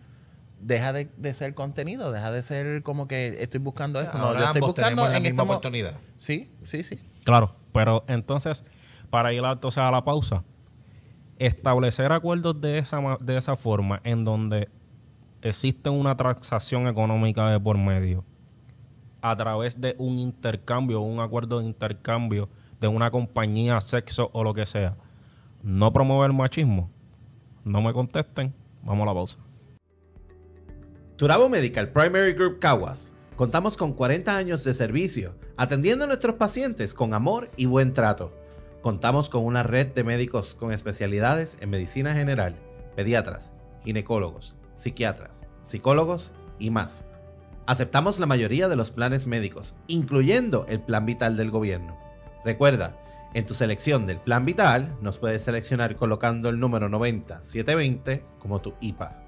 [0.60, 4.18] deja de, de ser contenido, deja de ser como que estoy buscando esto.
[4.18, 5.94] No, yo estoy buscando tenemos la en misma mo- oportunidad.
[6.16, 6.98] Sí, sí, sí.
[7.24, 8.64] Claro, pero entonces,
[9.10, 10.44] para ir a, entonces a la pausa,
[11.38, 14.68] establecer acuerdos de esa, ma- de esa forma en donde
[15.42, 18.24] existe una transacción económica de por medio
[19.20, 22.48] a través de un intercambio, un acuerdo de intercambio
[22.80, 24.96] de una compañía, sexo o lo que sea,
[25.62, 26.90] no promueve el machismo.
[27.64, 29.38] No me contesten, vamos a la pausa.
[31.18, 33.10] Turabo Medical Primary Group Caguas.
[33.34, 38.32] Contamos con 40 años de servicio, atendiendo a nuestros pacientes con amor y buen trato.
[38.82, 42.54] Contamos con una red de médicos con especialidades en medicina general,
[42.94, 43.52] pediatras,
[43.82, 47.04] ginecólogos, psiquiatras, psicólogos y más.
[47.66, 51.98] Aceptamos la mayoría de los planes médicos, incluyendo el plan vital del gobierno.
[52.44, 52.96] Recuerda,
[53.34, 58.74] en tu selección del plan vital nos puedes seleccionar colocando el número 90720 como tu
[58.80, 59.27] IPA.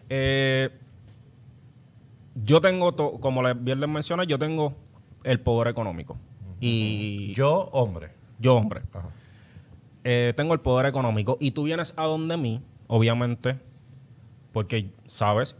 [0.10, 0.70] Eh,
[2.36, 4.74] yo tengo, como bien les mencioné, yo tengo
[5.24, 6.18] el poder económico.
[6.60, 8.12] Y yo, hombre.
[8.40, 8.82] Yo, hombre.
[10.04, 11.38] Eh, tengo el poder económico.
[11.40, 13.60] Y tú vienes a donde mí, obviamente,
[14.58, 15.56] porque sabes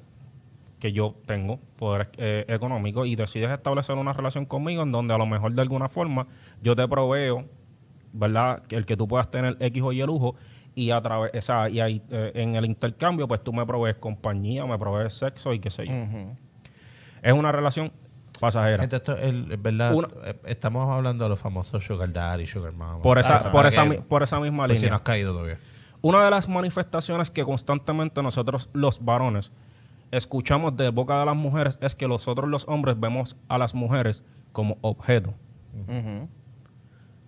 [0.80, 5.20] que yo tengo poder eh, económico y decides establecer una relación conmigo en donde a
[5.20, 6.26] lo mejor de alguna forma
[6.64, 7.46] yo te proveo,
[8.12, 8.64] ¿verdad?
[8.70, 10.34] El que tú puedas tener X o Y lujo
[10.74, 13.98] y a través, o sea, y ahí, eh, en el intercambio, pues tú me provees
[13.98, 15.94] compañía, me provees sexo y qué sé yo.
[17.22, 17.92] Es una relación
[18.40, 18.84] pasajera.
[18.84, 19.94] Entonces, el, ¿verdad?
[20.26, 23.04] Eh, estamos hablando de los famosos sugar daddy, sugar mama.
[23.04, 24.82] Por esa, por esa, por esa misma línea.
[24.82, 25.60] Si no has caído todavía.
[26.02, 29.52] Una de las manifestaciones que constantemente nosotros los varones
[30.12, 34.24] escuchamos de boca de las mujeres es que nosotros los hombres vemos a las mujeres
[34.52, 35.34] como objeto.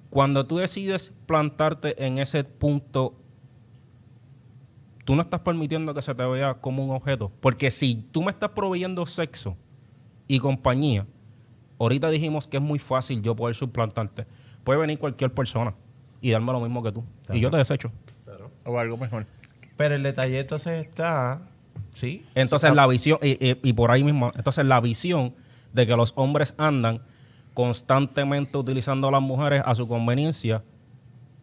[0.10, 3.16] Cuando tú decides plantarte en ese punto
[5.10, 7.32] tú no estás permitiendo que se te vea como un objeto.
[7.42, 9.58] Porque si tú me estás proveyendo sexo
[10.28, 11.08] y compañía,
[11.80, 14.28] ahorita dijimos que es muy fácil yo poder suplantarte.
[14.64, 15.74] Puede venir cualquier persona
[16.22, 17.04] y darme lo mismo que tú.
[17.34, 17.92] Y yo te desecho.
[18.70, 19.26] O algo mejor.
[19.78, 21.42] Pero el detalle entonces está,
[21.94, 22.26] ¿sí?
[22.36, 25.34] Entonces la visión, y, por ahí mismo, entonces la visión
[25.74, 27.02] de que los hombres andan
[27.54, 30.64] constantemente utilizando a las mujeres a su conveniencia,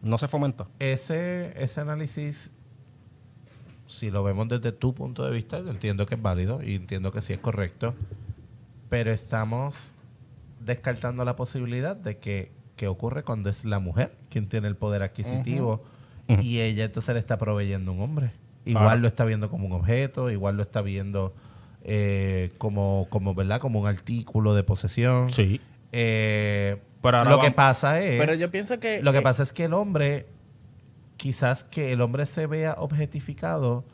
[0.02, 0.66] no se fomenta.
[0.78, 2.52] Ese, ese análisis
[3.86, 7.12] si lo vemos desde tu punto de vista, yo entiendo que es válido y entiendo
[7.12, 7.94] que sí es correcto,
[8.88, 9.94] pero estamos
[10.60, 12.54] descartando la posibilidad de que,
[12.86, 15.82] ocurre cuando es la mujer quien tiene el poder adquisitivo
[16.28, 18.32] y ella entonces le está proveyendo un hombre.
[18.64, 21.34] Igual lo está viendo como un objeto, igual lo está viendo
[21.84, 23.60] eh, como, como, ¿verdad?
[23.60, 25.30] como un artículo de posesión.
[25.30, 25.60] Sí.
[25.92, 28.18] Eh, lo que pasa es...
[28.18, 29.00] Pero yo pienso que...
[29.02, 30.26] Lo que pasa es que el hombre
[31.16, 33.84] quizás que el hombre se vea objetificado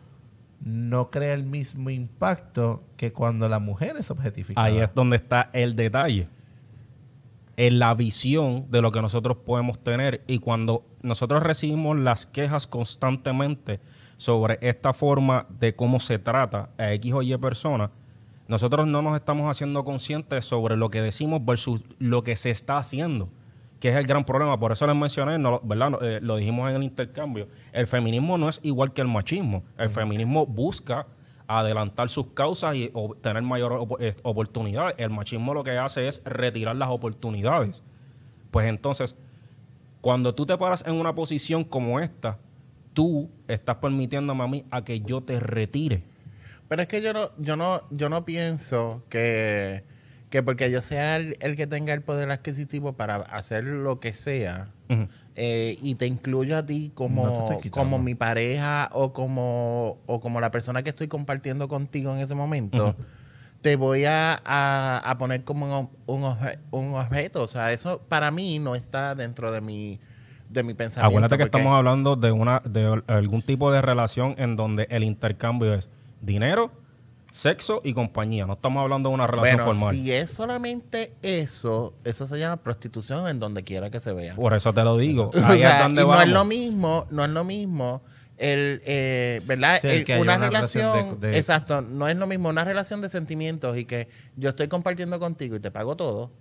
[0.60, 4.66] no crea el mismo impacto que cuando la mujer es objetificada.
[4.66, 6.28] Ahí es donde está el detalle.
[7.56, 12.66] En la visión de lo que nosotros podemos tener y cuando nosotros recibimos las quejas
[12.66, 13.80] constantemente
[14.16, 17.90] sobre esta forma de cómo se trata a X o Y personas,
[18.48, 22.78] nosotros no nos estamos haciendo conscientes sobre lo que decimos versus lo que se está
[22.78, 23.28] haciendo
[23.82, 24.56] que es el gran problema.
[24.60, 25.98] Por eso les mencioné, no, ¿verdad?
[26.02, 27.48] Eh, lo dijimos en el intercambio.
[27.72, 29.64] El feminismo no es igual que el machismo.
[29.76, 31.04] El feminismo busca
[31.58, 34.94] adelantar sus causas y tener mayor eh, oportunidad.
[34.98, 37.82] El machismo lo que hace es retirar las oportunidades.
[38.50, 39.16] Pues entonces,
[40.00, 42.38] cuando tú te paras en una posición como esta,
[42.92, 46.02] tú estás permitiéndome a mí a que yo te retire.
[46.68, 49.84] Pero es que yo no, yo no, yo no pienso que
[50.32, 54.70] que porque yo sea el, que tenga el poder adquisitivo para hacer lo que sea
[55.34, 60.50] eh, y te incluyo a ti como, como mi pareja o como, o como la
[60.50, 62.94] persona que estoy compartiendo contigo en ese momento,
[63.62, 66.24] te voy a, poner como un,
[66.70, 67.42] un, objeto.
[67.42, 70.00] O sea, eso para mí no está dentro de mi,
[70.50, 71.08] de mi pensamiento.
[71.08, 75.72] Acuérdate que estamos hablando de, una, de algún tipo de relación en donde el intercambio
[75.72, 75.88] es
[76.20, 76.81] dinero
[77.32, 78.46] sexo y compañía.
[78.46, 79.96] No estamos hablando de una relación bueno, formal.
[79.96, 84.36] Si es solamente eso, eso se llama prostitución en donde quiera que se vea.
[84.36, 85.30] Por eso te lo digo.
[85.44, 88.02] Ahí es donde no es lo mismo, no es lo mismo
[88.42, 89.80] el, eh, ¿verdad?
[90.20, 94.68] una, relación, exacto, no es lo mismo una relación de sentimientos y que yo estoy
[94.68, 96.32] compartiendo contigo y te pago todo,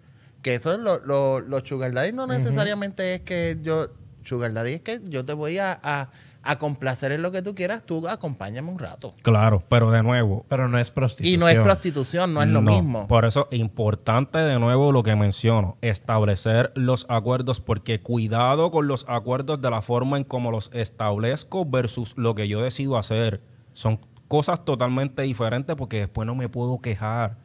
[0.41, 3.89] que eso es lo, lo, lo sugar daddy no necesariamente es que yo,
[4.23, 6.09] sugar daddy es que yo te voy a a
[6.57, 9.13] complacer en lo que tú quieras, tú acompáñame un rato.
[9.21, 10.45] Claro, pero de nuevo.
[10.49, 11.33] Pero no es prostitución.
[11.33, 13.07] Y no es prostitución, no es lo mismo.
[13.07, 19.05] Por eso, importante de nuevo lo que menciono, establecer los acuerdos, porque cuidado con los
[19.07, 23.41] acuerdos de la forma en cómo los establezco versus lo que yo decido hacer.
[23.73, 27.37] Son cosas totalmente diferentes porque después no me puedo quejar.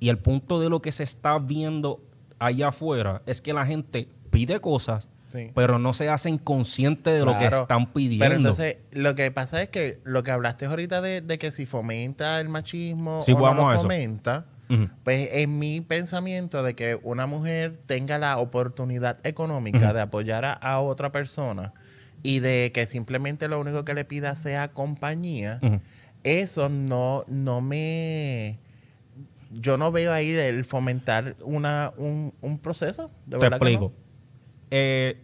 [0.00, 2.00] Y el punto de lo que se está viendo
[2.40, 5.08] allá afuera es que la gente pide cosas
[5.54, 8.24] pero no se hacen conscientes de lo que están pidiendo.
[8.24, 12.40] Pero entonces, lo que pasa es que lo que hablaste ahorita de, que si fomenta
[12.40, 14.46] el machismo o no lo fomenta,
[15.04, 20.80] pues en mi pensamiento de que una mujer tenga la oportunidad económica de apoyar a,
[20.80, 21.72] otra persona,
[22.22, 25.60] y de que simplemente lo único que le pida sea compañía,
[26.22, 28.58] eso no, no me...
[29.54, 33.10] Yo no veo ahí el fomentar una, un, un proceso.
[33.26, 33.92] De Te verdad no.
[34.74, 35.20] Eh,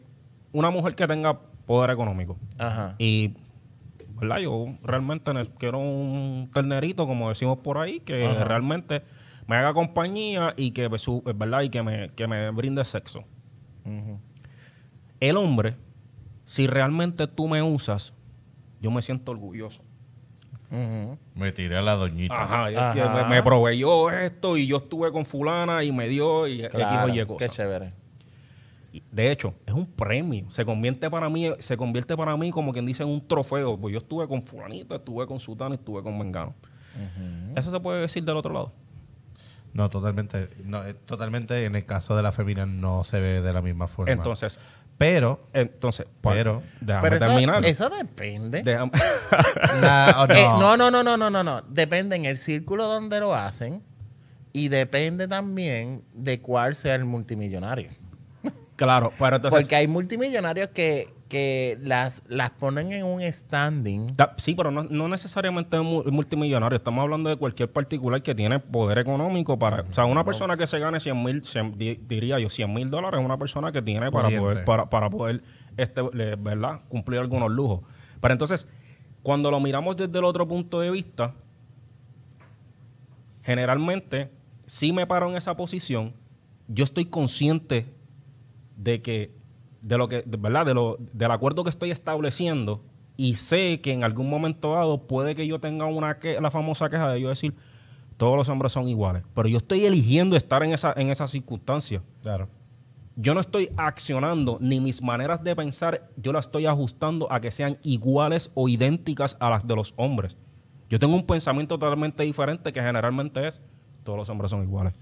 [0.53, 2.95] una mujer que tenga poder económico Ajá.
[2.99, 3.35] y,
[4.21, 4.39] ¿verdad?
[4.41, 8.45] Yo realmente quiero un ternerito, como decimos por ahí, que Ajá.
[8.45, 9.03] realmente
[9.47, 11.63] me haga compañía y que, ¿verdad?
[11.63, 13.25] Y que me, que me brinde sexo.
[15.21, 15.77] El hombre,
[16.45, 18.13] si realmente tú me usas,
[18.83, 19.83] yo me siento orgulloso.
[21.35, 22.35] Me tiré a la doñita.
[22.43, 22.93] Ajá, es Ajá.
[22.93, 27.09] que me, me proveyó esto y yo estuve con fulana y me dio y Claro,
[27.09, 27.53] Y qué cosas.
[27.53, 27.93] chévere.
[29.11, 30.51] De hecho, es un premio.
[30.51, 33.79] Se convierte para mí, se convierte para mí como quien dice en un trofeo.
[33.79, 36.55] Pues yo estuve con fulanito, estuve con sutano y estuve con mengano.
[37.55, 38.73] Eso se puede decir del otro lado.
[39.73, 40.49] No, totalmente.
[40.65, 43.87] No, eh, totalmente en el caso de la femina no se ve de la misma
[43.87, 44.13] forma.
[44.13, 44.59] Entonces,
[44.97, 47.65] pero, entonces, pues, Pero- déjame Pero eso, terminar.
[47.65, 48.63] eso depende.
[48.65, 48.91] Déjame-
[49.81, 50.77] la- oh, Eh, no.
[50.77, 51.63] no, no, no, no, no, no, no.
[51.69, 53.83] Depende en el círculo donde lo hacen
[54.53, 57.91] y depende también de cuál sea el multimillonario.
[58.79, 59.61] Claro, pero entonces...
[59.64, 64.14] Porque hay multimillonarios que, que las, las ponen en un standing.
[64.38, 66.77] Sí, pero no, no necesariamente mu- multimillonario.
[66.79, 69.83] Estamos hablando de cualquier particular que tiene poder económico para...
[69.83, 71.43] O sea, una persona que se gane 100 mil,
[72.09, 75.43] diría yo, 100 mil dólares es una persona que tiene para poder, para, para poder
[75.77, 76.81] este, ¿verdad?
[76.88, 77.81] cumplir algunos lujos.
[78.21, 78.67] Pero entonces,
[79.23, 81.35] cuando lo miramos desde el otro punto de vista,
[83.43, 84.31] generalmente,
[84.67, 86.14] si me paro en esa posición,
[86.69, 87.87] yo estoy consciente
[88.79, 89.35] de que
[89.83, 92.83] de lo que de- verdad de lo del acuerdo que estoy estableciendo
[93.17, 96.88] y sé que en algún momento dado puede que yo tenga una que la famosa
[96.88, 97.55] queja de yo decir
[98.17, 102.03] todos los hombres son iguales pero yo estoy eligiendo estar en esa en esa circunstancia
[102.23, 102.49] Claro.
[103.17, 107.51] yo no estoy accionando ni mis maneras de pensar yo las estoy ajustando a que
[107.51, 110.37] sean iguales o idénticas a las de los hombres
[110.88, 113.61] yo tengo un pensamiento totalmente diferente que generalmente es
[114.05, 114.95] todos los hombres son iguales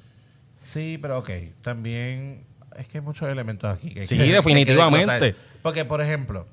[0.58, 1.30] Sí, pero ok.
[1.62, 2.46] También
[2.78, 3.90] es que hay muchos elementos aquí.
[3.92, 5.34] Que hay Sí, que- definitivamente.
[5.62, 6.46] Porque, por ejemplo,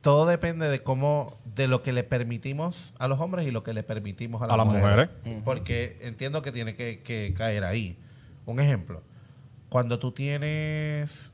[0.00, 3.72] todo depende de cómo, de lo que le permitimos a los hombres y lo que
[3.72, 5.08] le permitimos a las, A las mujeres.
[5.44, 7.96] Porque entiendo que tiene que, que caer ahí.
[8.46, 9.02] Un ejemplo.
[9.68, 11.32] Cuando tú tienes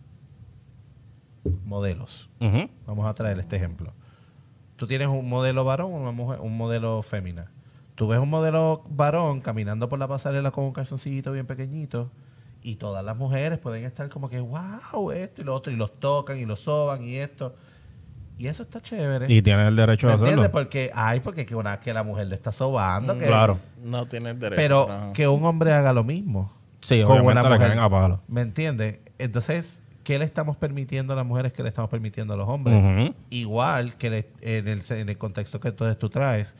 [1.64, 2.28] modelos.
[2.86, 3.92] Vamos a traer este ejemplo.
[4.76, 7.50] Tú tienes un modelo varón o una mujer, un modelo fémina.
[7.94, 12.10] Tú ves un modelo varón caminando por la pasarela con un calzoncito bien pequeñito
[12.62, 15.98] y todas las mujeres pueden estar como que, wow, esto y lo otro, y los
[16.00, 17.54] tocan y los soban y esto.
[18.36, 19.26] Y eso está chévere.
[19.32, 20.50] y tiene el derecho ¿Me de hacerlo entiendes?
[20.52, 23.18] Porque, ay, porque que, una, que la mujer le está sobando.
[23.18, 24.56] que- claro No tienes derecho.
[24.56, 26.52] Pero que un hombre haga lo mismo.
[26.80, 27.76] sí con una mujer.
[27.78, 29.00] a palo ¿Me entiendes?
[29.18, 33.12] Entonces, ¿qué le estamos permitiendo a las mujeres que le estamos permitiendo a los hombres?
[33.30, 36.54] Igual que le- en, el, en el contexto que entonces tú traes,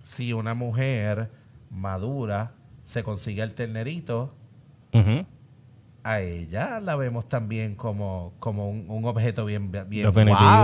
[0.00, 1.28] si una mujer
[1.70, 2.52] madura
[2.84, 4.32] se consigue el ternerito,
[4.94, 5.26] Ujú.
[6.10, 10.04] A ella la vemos también como, como un, un objeto bien, bien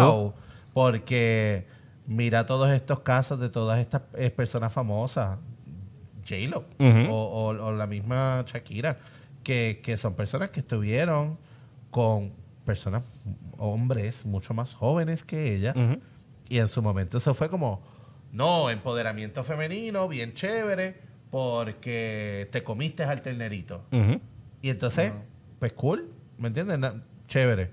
[0.01, 0.35] wow.
[0.73, 1.67] Porque
[2.07, 5.39] mira todos estos casos de todas estas eh, personas famosas,
[6.29, 6.65] J-Lo
[7.11, 8.99] o, o- o la misma Shakira,
[9.43, 11.39] que, que son personas que estuvieron
[11.91, 12.33] con
[12.65, 13.05] personas,
[13.59, 15.77] hombres mucho más jóvenes que ellas.
[16.49, 17.83] Y en su momento eso fue como,
[18.33, 20.99] no, empoderamiento femenino, bien chévere,
[21.31, 23.83] porque te comiste al ternerito.
[24.63, 25.13] Y entonces,
[25.59, 26.79] pues cool, ¿me entiendes?
[26.79, 27.71] Na- Chévere.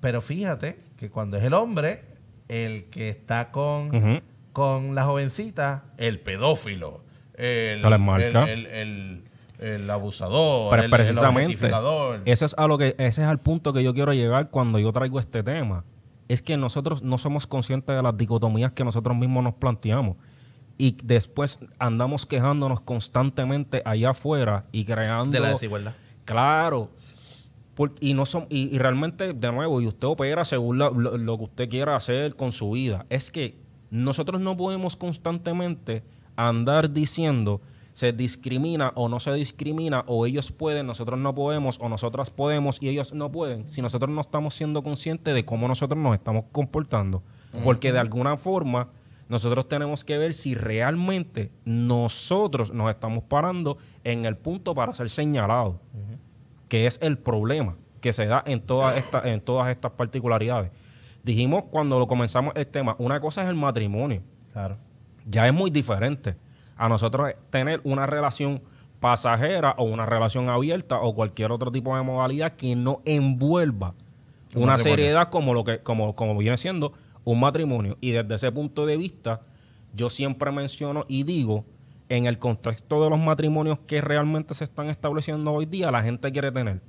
[0.00, 2.04] Pero fíjate que cuando es el hombre,
[2.48, 7.02] el que está con, con la jovencita, el pedófilo,
[7.34, 8.44] el, marca.
[8.50, 9.22] el, el- el-
[9.58, 12.22] el abusador, Pero el, el precisamente, objetificador.
[12.26, 14.92] ese es a lo que ese es al punto que yo quiero llegar cuando yo
[14.92, 15.84] traigo este tema.
[16.28, 20.16] Es que nosotros no somos conscientes de las dicotomías que nosotros mismos nos planteamos.
[20.76, 25.30] Y después andamos quejándonos constantemente allá afuera y creando...
[25.32, 25.94] De la desigualdad.
[26.28, 26.90] Claro.
[27.74, 31.16] Por- y, no son, y, y realmente, de nuevo, y usted opera según la- lo,
[31.16, 33.06] lo que usted quiera hacer con su vida.
[33.08, 33.56] Es que
[33.90, 36.02] nosotros no podemos constantemente
[36.36, 37.60] andar diciendo
[37.94, 42.80] se discrimina o no se discrimina, o ellos pueden, nosotros no podemos, o nosotras podemos
[42.80, 46.44] y ellos no pueden, si nosotros no estamos siendo conscientes de cómo nosotros nos estamos
[46.52, 47.24] comportando.
[47.64, 48.90] Porque de alguna forma
[49.28, 55.10] nosotros tenemos que ver si realmente nosotros nos estamos parando en el punto para ser
[55.10, 55.76] señalados
[56.68, 60.70] que es el problema que se da en todas estas en todas estas particularidades.
[61.22, 64.76] Dijimos cuando lo comenzamos el tema, una cosa es el matrimonio, Claro.
[65.26, 66.36] ya es muy diferente
[66.76, 68.62] a nosotros tener una relación
[69.00, 73.94] pasajera o una relación abierta o cualquier otro tipo de modalidad que no envuelva
[74.54, 74.78] Un una matrimonio.
[74.96, 76.92] seriedad como lo que como, como viene siendo
[77.24, 77.96] un matrimonio.
[78.00, 79.40] Y desde ese punto de vista,
[79.94, 81.64] yo siempre menciono y digo,
[82.08, 86.32] en el contexto de los matrimonios que realmente se están estableciendo hoy día, la gente
[86.32, 86.80] quiere tener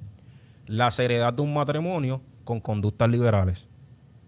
[0.66, 3.68] la seriedad de un matrimonio con conductas liberales.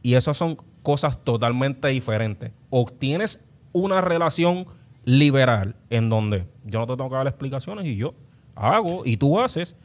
[0.01, 2.51] Y esas son cosas totalmente diferentes.
[2.69, 4.65] O tienes una relación
[5.05, 8.13] liberal en donde yo no te tengo que dar explicaciones y yo
[8.55, 9.75] hago y tú haces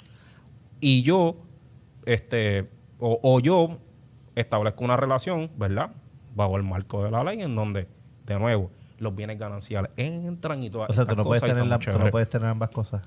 [0.81, 1.37] y yo
[2.05, 3.79] este o, o yo
[4.35, 5.91] establezco una relación, ¿verdad?
[6.35, 7.89] Bajo el marco de la ley en donde
[8.27, 11.55] de nuevo los bienes gananciales entran y todas O sea, estas tú no, puedes cosas
[11.57, 13.03] tener la- tú no puedes tener ambas cosas.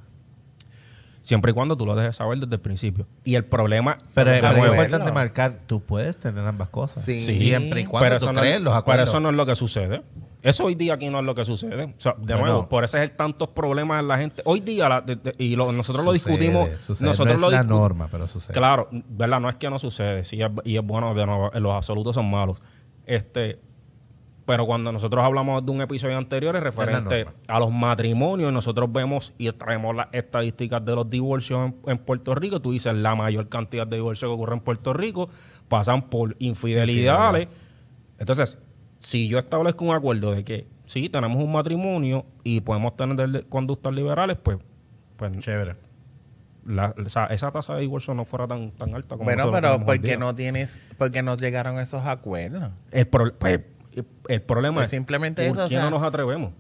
[1.22, 3.06] Siempre y cuando tú lo dejes saber desde el principio.
[3.26, 7.04] Y el problema Pero, de pero es importante marcar, tú puedes tener ambas cosas.
[7.04, 7.18] Sí.
[7.18, 9.10] Siempre y cuando pero tú eso, no, crees los pero acuerdos.
[9.10, 10.02] eso no es lo que sucede.
[10.42, 11.84] Eso hoy día aquí no es lo que sucede.
[11.84, 14.42] O sea, de nuevo, por eso es el tantos problemas en la gente.
[14.46, 16.70] Hoy día, la- de- de- y lo- nosotros lo discutimos.
[16.88, 17.06] sucede.
[17.10, 18.54] Nosotros no lo es la norma, pero sucede.
[18.54, 19.42] Claro, ¿verdad?
[19.42, 20.24] No es que no sucede.
[20.24, 22.62] Sí, es- y es bueno, de nuevo, los absolutos son malos.
[23.06, 23.60] Este,
[24.50, 29.32] pero cuando nosotros hablamos de un episodio anterior es referente a los matrimonios, nosotros vemos
[29.38, 32.60] y traemos las estadísticas de los divorcios en, en Puerto Rico.
[32.60, 35.30] Tú dices, la mayor cantidad de divorcios que ocurren en Puerto Rico
[35.68, 37.48] pasan por infidelidades.
[38.18, 38.58] Entonces,
[38.98, 43.94] si yo establezco un acuerdo de que sí, tenemos un matrimonio y podemos tener conductas
[43.94, 44.58] liberales, pues,
[45.16, 45.76] pues Chévere.
[46.66, 49.68] la- o sea, esa tasa de divorcio no fuera tan, tan alta como Bueno, pero
[49.68, 50.18] tenemos hoy ¿por qué día.
[50.18, 52.72] no tienes, por qué no llegaron a esos acuerdos?
[52.90, 53.60] El, pro- pues,
[54.28, 56.54] el problema Pues es simplemente ¿por eso, o qué sea- no nos atrevemos?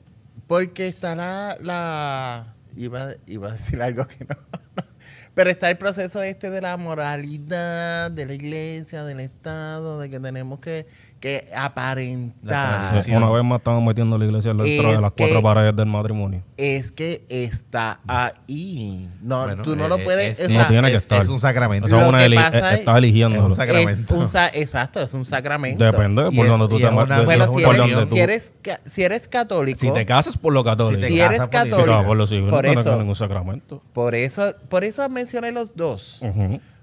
[0.47, 4.35] Porque está la, la iba, iba a decir algo que no.
[5.35, 10.19] Pero está el proceso este de la moralidad de la iglesia, del Estado, de que
[10.19, 10.85] tenemos que,
[11.19, 13.03] que aparentar.
[13.09, 16.41] Una vez más estamos metiendo la iglesia dentro de las que- cuatro paredes del matrimonio.
[16.57, 19.09] Es que está ahí.
[19.21, 20.39] No, Bueno, tú no eh, lo eh, puedes.
[20.39, 21.21] es- o No tiene que es- estar.
[21.21, 21.85] es un sacramento.
[21.85, 23.41] O sea, Lo una que pasa eh, es- estás eligiéndolo.
[23.41, 24.15] es un es sacramento.
[24.15, 25.83] un sa- exacto, es un sacramento.
[25.83, 27.93] Depende de por donde tú te es ma- una- de- Bueno, si por eres, donde
[27.93, 28.09] unión.
[28.09, 28.15] tú.
[28.15, 28.53] si, eres,
[28.85, 31.05] si eres católico, Si te casas por lo católico.
[31.05, 33.81] Si eres católico, por no tienes eso- ningún sacramento.
[33.93, 36.21] por eso, por eso mencioné los dos.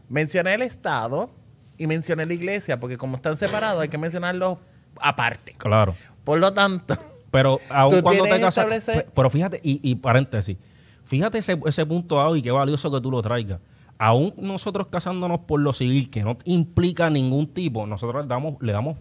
[0.09, 1.31] Mencioné el Estado
[1.79, 4.59] y mencioné la iglesia, porque como están separados hay que mencionarlos
[5.01, 5.55] aparte.
[5.59, 5.95] Claro.
[6.25, 6.97] Por lo tanto,
[7.31, 8.67] Pero aún Tú cuando te tienes que casas.
[8.67, 10.57] establecer- pe- Pero fíjate, y, y paréntesis.
[11.05, 13.61] Fíjate ese, ese punto dado y qué valioso que tú lo traigas.
[13.99, 18.73] Aún nosotros casándonos por lo civil, que no implica ningún tipo, nosotros le damos, le
[18.73, 18.97] damos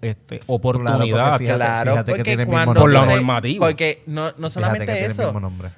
[0.00, 0.98] este, oportunidad.
[0.98, 3.66] porque fíjate- claro, fíjate que porque tiene cuando Por la normativa.
[3.66, 5.32] Porque no, no solamente eso.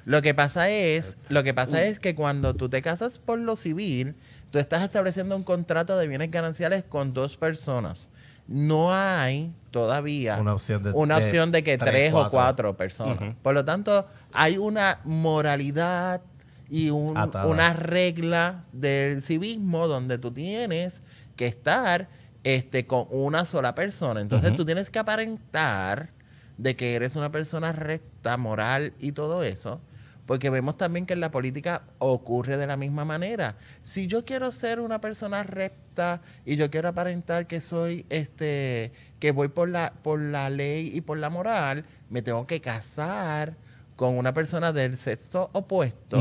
[0.05, 3.55] Lo que pasa es, lo que pasa es que cuando tú te casas por lo
[3.55, 4.15] civil,
[4.51, 8.09] tú estás estableciendo un contrato de bienes gananciales con dos personas.
[8.47, 12.77] No hay todavía Una opción de- una de opción de que tres, tres, o cuatro.
[12.77, 13.35] personas.
[13.41, 16.21] Por lo tanto, hay una moralidad
[16.69, 21.01] y un- una regla del civismo donde tú tienes
[21.35, 22.07] que estar
[22.43, 24.21] este, con una sola persona.
[24.21, 24.57] Entonces Ujú.
[24.57, 26.11] tú tienes que aparentar
[26.57, 29.81] de que eres una persona recta, moral y todo eso.
[30.27, 33.55] Porque vemos también que en la política ocurre de la misma manera.
[33.81, 39.31] Si yo quiero ser una persona recta y yo quiero aparentar que soy este que
[39.31, 43.55] voy por la por la ley y por la moral, me tengo que casar
[43.95, 46.19] con una persona del sexo opuesto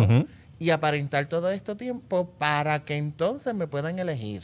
[0.59, 4.42] y aparentar todo este tiempo para que entonces me puedan elegir.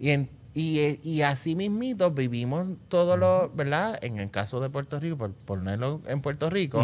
[0.00, 3.98] Y, en- y, y así mismito vivimos todo lo, ¿verdad?
[4.02, 6.80] En el caso de Puerto Rico, por ponerlo en Puerto Rico.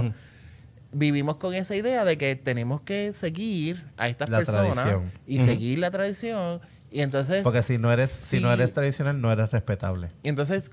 [0.93, 5.13] Vivimos con esa idea de que tenemos que seguir a estas La personas tradición.
[5.27, 6.61] y seguir la tradición.
[6.91, 10.11] Y entonces, Porque si no eres, si no eres tradicional, no eres respetable.
[10.23, 10.71] y entonces,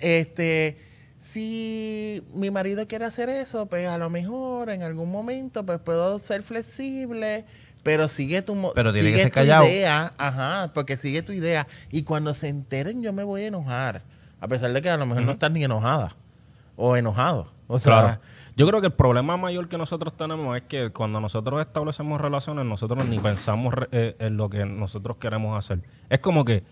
[0.00, 0.78] este,
[1.16, 6.18] si mi marido quiere hacer eso, pues a lo mejor en algún momento pues puedo
[6.18, 7.44] ser flexible,
[7.82, 9.64] pero sigue tu Pero tiene que sigue ser tu callado.
[9.66, 14.02] idea, ajá, porque sigue tu idea y cuando se enteren yo me voy a enojar,
[14.40, 16.16] a pesar de que a lo mejor no estás ni enojada
[16.76, 17.52] o enojado.
[17.68, 18.20] O sea, Claro.
[18.56, 22.64] Yo creo que el problema mayor que nosotros tenemos es que cuando nosotros establecemos relaciones,
[22.64, 25.80] nosotros ni pensamos re- eh, en lo que nosotros queremos hacer.
[26.10, 26.64] Es como que,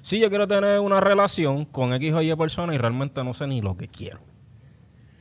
[0.00, 3.46] si yo quiero tener una relación con X o Y persona y realmente no sé
[3.46, 4.18] ni lo que quiero.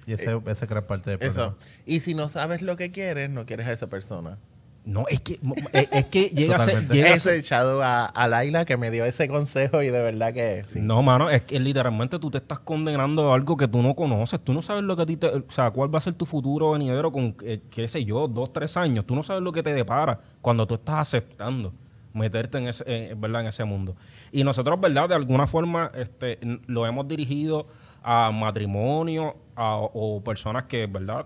[0.07, 1.41] Y ese, ese es gran parte del problema.
[1.47, 1.57] eso.
[1.86, 4.38] Y si no sabes lo que quieres, no quieres a esa persona.
[4.86, 5.39] No, es que,
[5.73, 6.67] es, es que llega a ser...
[6.67, 6.93] Totalmente.
[6.95, 10.31] llega a Ese echado a, a Laila que me dio ese consejo y de verdad
[10.33, 10.79] que sí.
[10.79, 14.39] No, mano, es que literalmente tú te estás condenando a algo que tú no conoces.
[14.43, 15.27] Tú no sabes lo que a ti te...
[15.27, 18.53] O sea, cuál va a ser tu futuro venidero con, eh, qué sé yo, dos,
[18.53, 19.05] tres años.
[19.05, 21.73] Tú no sabes lo que te depara cuando tú estás aceptando
[22.13, 23.41] meterte en ese, eh, ¿verdad?
[23.41, 23.95] en ese mundo.
[24.31, 25.09] Y nosotros, ¿verdad?
[25.09, 27.67] De alguna forma este, lo hemos dirigido
[28.03, 31.25] a matrimonio a- o personas que, ¿verdad?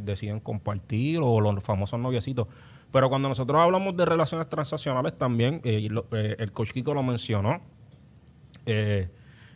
[0.00, 2.46] Deciden compartir o los famosos noviecitos.
[2.92, 7.02] Pero cuando nosotros hablamos de relaciones transaccionales también, eh, lo- eh, el coach Kiko lo
[7.02, 7.60] mencionó,
[8.66, 9.08] eh,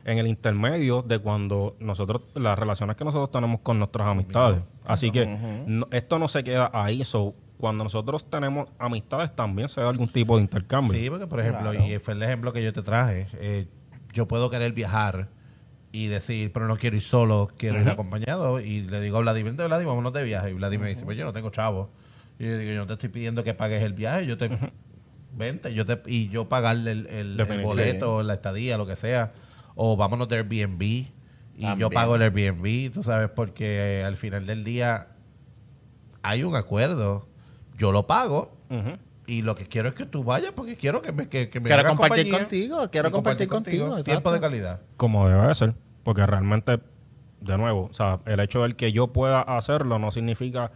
[0.05, 4.61] en el intermedio de cuando nosotros, las relaciones que nosotros tenemos con nuestras amistades.
[4.85, 5.24] Así que
[5.66, 7.03] no- esto no se queda ahí.
[7.05, 10.93] So, cuando nosotros tenemos amistades también se da algún tipo de intercambio.
[10.93, 13.66] Sí, porque por ejemplo, y fue el ejemplo que yo te traje, eh,
[14.12, 15.28] yo puedo querer viajar
[15.91, 18.61] y decir, pero no quiero ir solo, quiero ir acompañado.
[18.61, 20.51] Y le digo a Vladimir, "Vente, Vladimir, vámonos de viaje.
[20.51, 21.89] Y Vladimir me dice, pues yo no tengo chavo.
[22.39, 24.51] Y yo digo, yo no te estoy pidiendo que pagues el viaje, yo te...
[25.37, 29.32] Vente, yo te, y yo pagarle el, el- el boleto, la estadía, lo que sea.
[29.74, 34.47] O vámonos de Airbnb y yo pago el Airbnb, tú sabes, porque eh, al final
[34.47, 35.09] del día
[36.22, 37.26] hay un acuerdo.
[37.76, 38.57] Yo lo pago,
[39.26, 41.68] y lo que quiero es que tú vayas porque quiero que me, que, que me
[41.68, 44.32] Quiero compartir compañía contigo, quiero compartir contigo, Tiempo exacto.
[44.32, 44.80] de calidad.
[44.97, 45.74] Como debe de ser.
[46.05, 46.78] Porque realmente,
[47.41, 50.70] de nuevo, o sea, el hecho de que yo pueda hacerlo no significa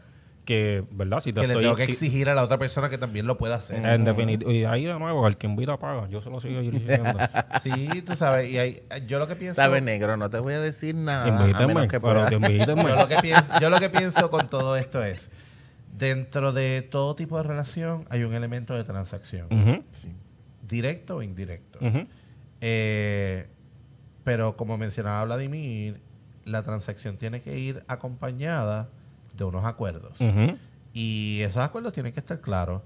[0.49, 1.21] que, ¿verdad?
[1.21, 3.27] Si te Que le estoy tengo que si- exigir a la otra persona que también
[3.27, 3.85] lo pueda hacer.
[3.85, 6.09] En definitiva, y ahí de nuevo, el que invita paga.
[6.09, 7.19] Yo se lo sigo diciendo.
[7.61, 8.49] Sí, tú sabes.
[8.49, 9.57] Y hay, yo lo que pienso...
[9.61, 11.27] Sabes, negro, no te voy a decir nada.
[11.27, 12.83] a Invítenme, menos que pero invítenme.
[12.83, 15.31] Yo lo, que pienso, yo lo que pienso con todo esto es,
[15.95, 19.49] dentro de todo tipo de relación hay un elemento de transacción,
[20.67, 21.79] directo o indirecto.
[22.63, 23.49] Eh,
[24.25, 26.01] pero como mencionaba Vladimir,
[26.47, 28.89] la transacción tiene que ir acompañada
[29.39, 30.18] de unos acuerdos.
[30.93, 32.82] Y esos acuerdos tienen que estar claros.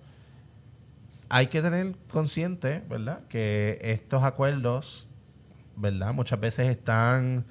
[1.28, 3.20] Hay que tener consciente, ¿verdad?
[3.28, 5.08] Que estos acuerdos,
[5.76, 6.12] ¿verdad?
[6.12, 7.44] Muchas veces están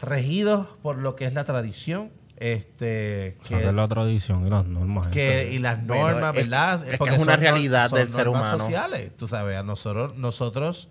[0.00, 2.10] regidos por lo que es la tradición.
[2.36, 5.06] Este, O sea, que es la tradición y las normas.
[5.08, 6.82] que, y las normas, es- ¿verdad?
[6.84, 8.58] es que Porque es una son realidad son del ser humano.
[8.58, 10.88] sociales, tú sabes, a nosotros, nosotros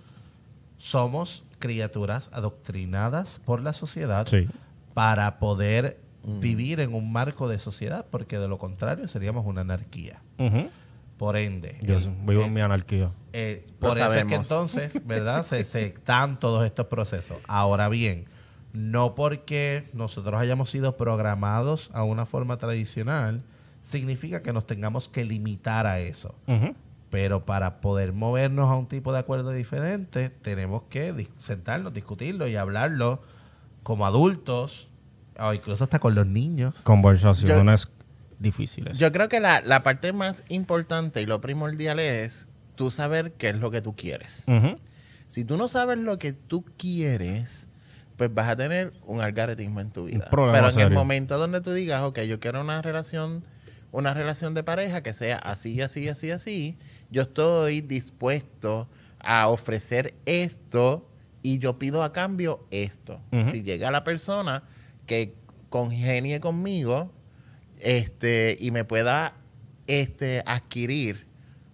[0.77, 4.47] somos criaturas adoctrinadas por la sociedad Sí.
[4.93, 6.39] para poder Mm.
[6.39, 10.21] vivir en un marco de sociedad, porque de lo contrario seríamos una anarquía.
[11.17, 13.11] Por ende, Yo el- vivo eh, en mi anarquía.
[13.33, 15.43] eh, por eso es que entonces, ¿verdad?
[15.45, 17.37] se, se dan todos estos procesos.
[17.47, 18.25] Ahora bien,
[18.73, 23.43] no porque nosotros hayamos sido programados a una forma tradicional,
[23.81, 26.33] significa que nos tengamos que limitar a eso.
[27.09, 32.47] Pero para poder movernos a un tipo de acuerdo diferente, tenemos que dis- sentarnos, discutirlo
[32.47, 33.21] y hablarlo
[33.83, 34.89] como adultos,
[35.39, 36.81] o incluso hasta con los niños.
[36.83, 37.89] Conversaciones
[38.39, 38.97] difíciles.
[38.97, 43.49] Yo creo que la, la parte más importante y lo primordial es tú saber qué
[43.49, 44.45] es lo que tú quieres.
[45.27, 47.67] Si tú no sabes lo que tú quieres,
[48.17, 50.27] pues vas a tener un algaretismo en tu vida.
[50.29, 53.43] Pero en el momento donde tú digas, ok, yo quiero una relación,
[53.91, 56.77] una relación de pareja que sea así, así, así, así,
[57.09, 58.87] yo estoy dispuesto
[59.19, 61.09] a ofrecer esto
[61.41, 63.19] y yo pido a cambio esto.
[63.51, 64.63] Si llega la persona
[65.69, 67.11] congenie conmigo
[67.79, 69.33] este, y me pueda
[69.87, 71.27] este, adquirir,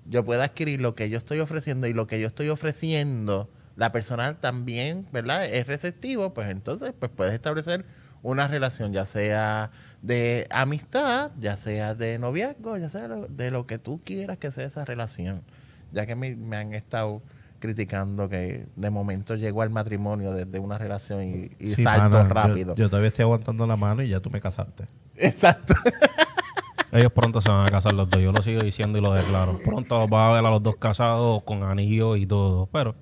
[0.06, 3.92] yo pueda adquirir lo que yo estoy ofreciendo y lo que yo estoy ofreciendo, la
[3.92, 5.46] persona también, ¿verdad?
[5.46, 7.86] Es receptivo, pues entonces pues puedes establecer
[8.22, 9.72] una relación, ya sea
[10.02, 14.66] de amistad, ya sea de noviazgo, ya sea de lo que tú quieras que sea
[14.66, 15.44] esa relación.
[15.92, 17.24] Ya que me han estado
[17.60, 22.30] criticando que de momento llego al matrimonio desde una relación y, y Sí, salto pana,
[22.30, 22.76] rápido.
[22.76, 24.86] Yo, todavía estoy aguantando la mano y ya tú me casaste.
[25.16, 25.74] Exacto.
[26.92, 28.22] Ellos pronto se van a casar los dos.
[28.22, 29.60] Yo lo sigo diciendo y lo declaro.
[29.64, 32.68] Pronto los vas a ver a los dos casados con anillo y todo.
[32.72, 32.96] Pero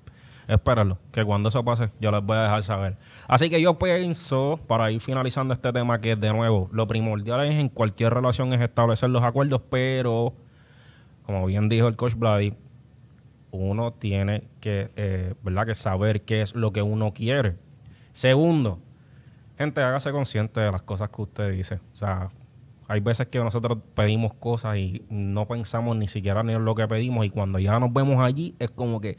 [0.46, 2.96] espérenlo, que cuando eso pase, yo les voy a dejar saber.
[3.28, 7.54] Así que yo pienso, para ir finalizando este tema, que de nuevo, lo primordial es
[7.54, 10.34] en cualquier relación es establecer los acuerdos, pero
[11.28, 12.54] como bien dijo el coach Vladi,
[13.50, 15.66] uno tiene que, eh, ¿verdad?
[15.66, 17.56] que saber qué es lo que uno quiere.
[18.12, 18.78] Segundo,
[19.56, 21.80] gente, hágase consciente de las cosas que usted dice.
[21.94, 22.30] O sea,
[22.88, 26.88] hay veces que nosotros pedimos cosas y no pensamos ni siquiera ni en lo que
[26.88, 29.16] pedimos y cuando ya nos vemos allí es como que,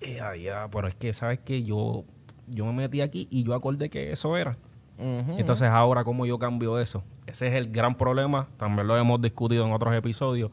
[0.00, 2.04] eh, ah, ya, pero es que, ¿sabes que Yo,
[2.48, 4.56] yo me metí aquí y yo acordé que eso era.
[4.98, 5.38] Ujú.
[5.38, 7.04] Entonces ahora, ¿cómo yo cambio eso?
[7.26, 10.50] Ese es el gran problema, también lo hemos discutido en otros episodios,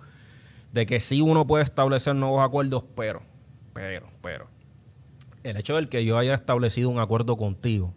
[0.71, 3.21] de que sí uno puede establecer nuevos acuerdos, pero,
[3.73, 4.47] pero, pero,
[5.43, 7.93] el hecho de que yo haya establecido un acuerdo contigo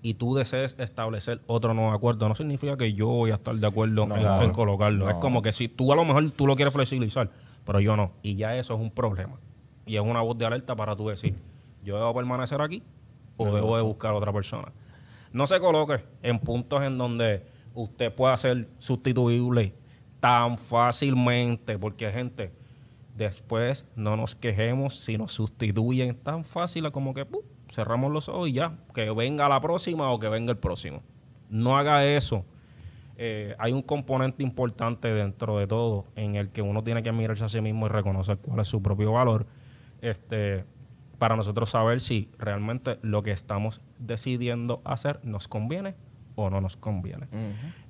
[0.00, 3.66] y tú desees establecer otro nuevo acuerdo, no significa que yo voy a estar de
[3.66, 4.44] acuerdo No, en, claro.
[4.44, 5.08] en colocarlo.
[5.08, 7.30] Es como que si tú a lo mejor tú lo quieres flexibilizar,
[7.64, 8.12] pero yo no.
[8.22, 9.38] Y ya eso es un problema.
[9.86, 11.34] Y es una voz de alerta para tú decir,
[11.84, 12.82] yo debo permanecer aquí
[13.36, 14.72] o debo de buscar otra persona.
[15.32, 19.74] No se coloque en puntos en donde usted pueda ser sustituible
[20.22, 22.52] tan fácilmente, porque gente,
[23.16, 27.26] después no nos quejemos si nos sustituyen tan fácil como que
[27.68, 31.02] cerramos los ojos y ya, que venga la próxima o que venga el próximo.
[31.50, 32.44] No haga eso.
[33.16, 37.42] eh, hay un componente importante dentro de todo en el que uno tiene que mirarse
[37.44, 39.46] a sí mismo y reconocer cuál es su propio valor.
[40.02, 40.64] Este,
[41.18, 45.96] para nosotros saber si realmente lo que estamos decidiendo hacer nos conviene
[46.34, 47.26] o no nos conviene.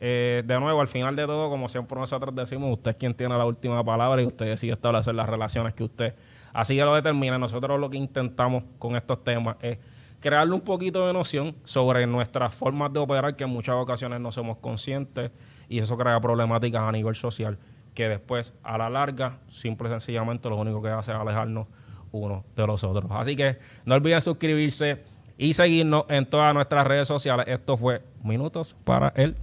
[0.00, 3.36] Eh, de nuevo, al final de todo, como siempre nosotros decimos, usted es quien tiene
[3.36, 6.14] la última palabra y usted decide establecer las relaciones que usted
[6.52, 7.38] así que lo determina.
[7.38, 9.78] Nosotros lo que intentamos con estos temas es
[10.20, 14.30] crearle un poquito de noción sobre nuestras formas de operar que en muchas ocasiones no
[14.30, 15.32] somos conscientes
[15.68, 17.58] y eso crea problemáticas a nivel social
[17.94, 21.66] que después a la larga simple y sencillamente lo único que hace es alejarnos
[22.12, 23.10] uno de los otros.
[23.10, 25.02] Así que no olviden suscribirse
[25.42, 27.46] y seguirnos en todas nuestras redes sociales.
[27.48, 29.34] Esto fue Minutos para el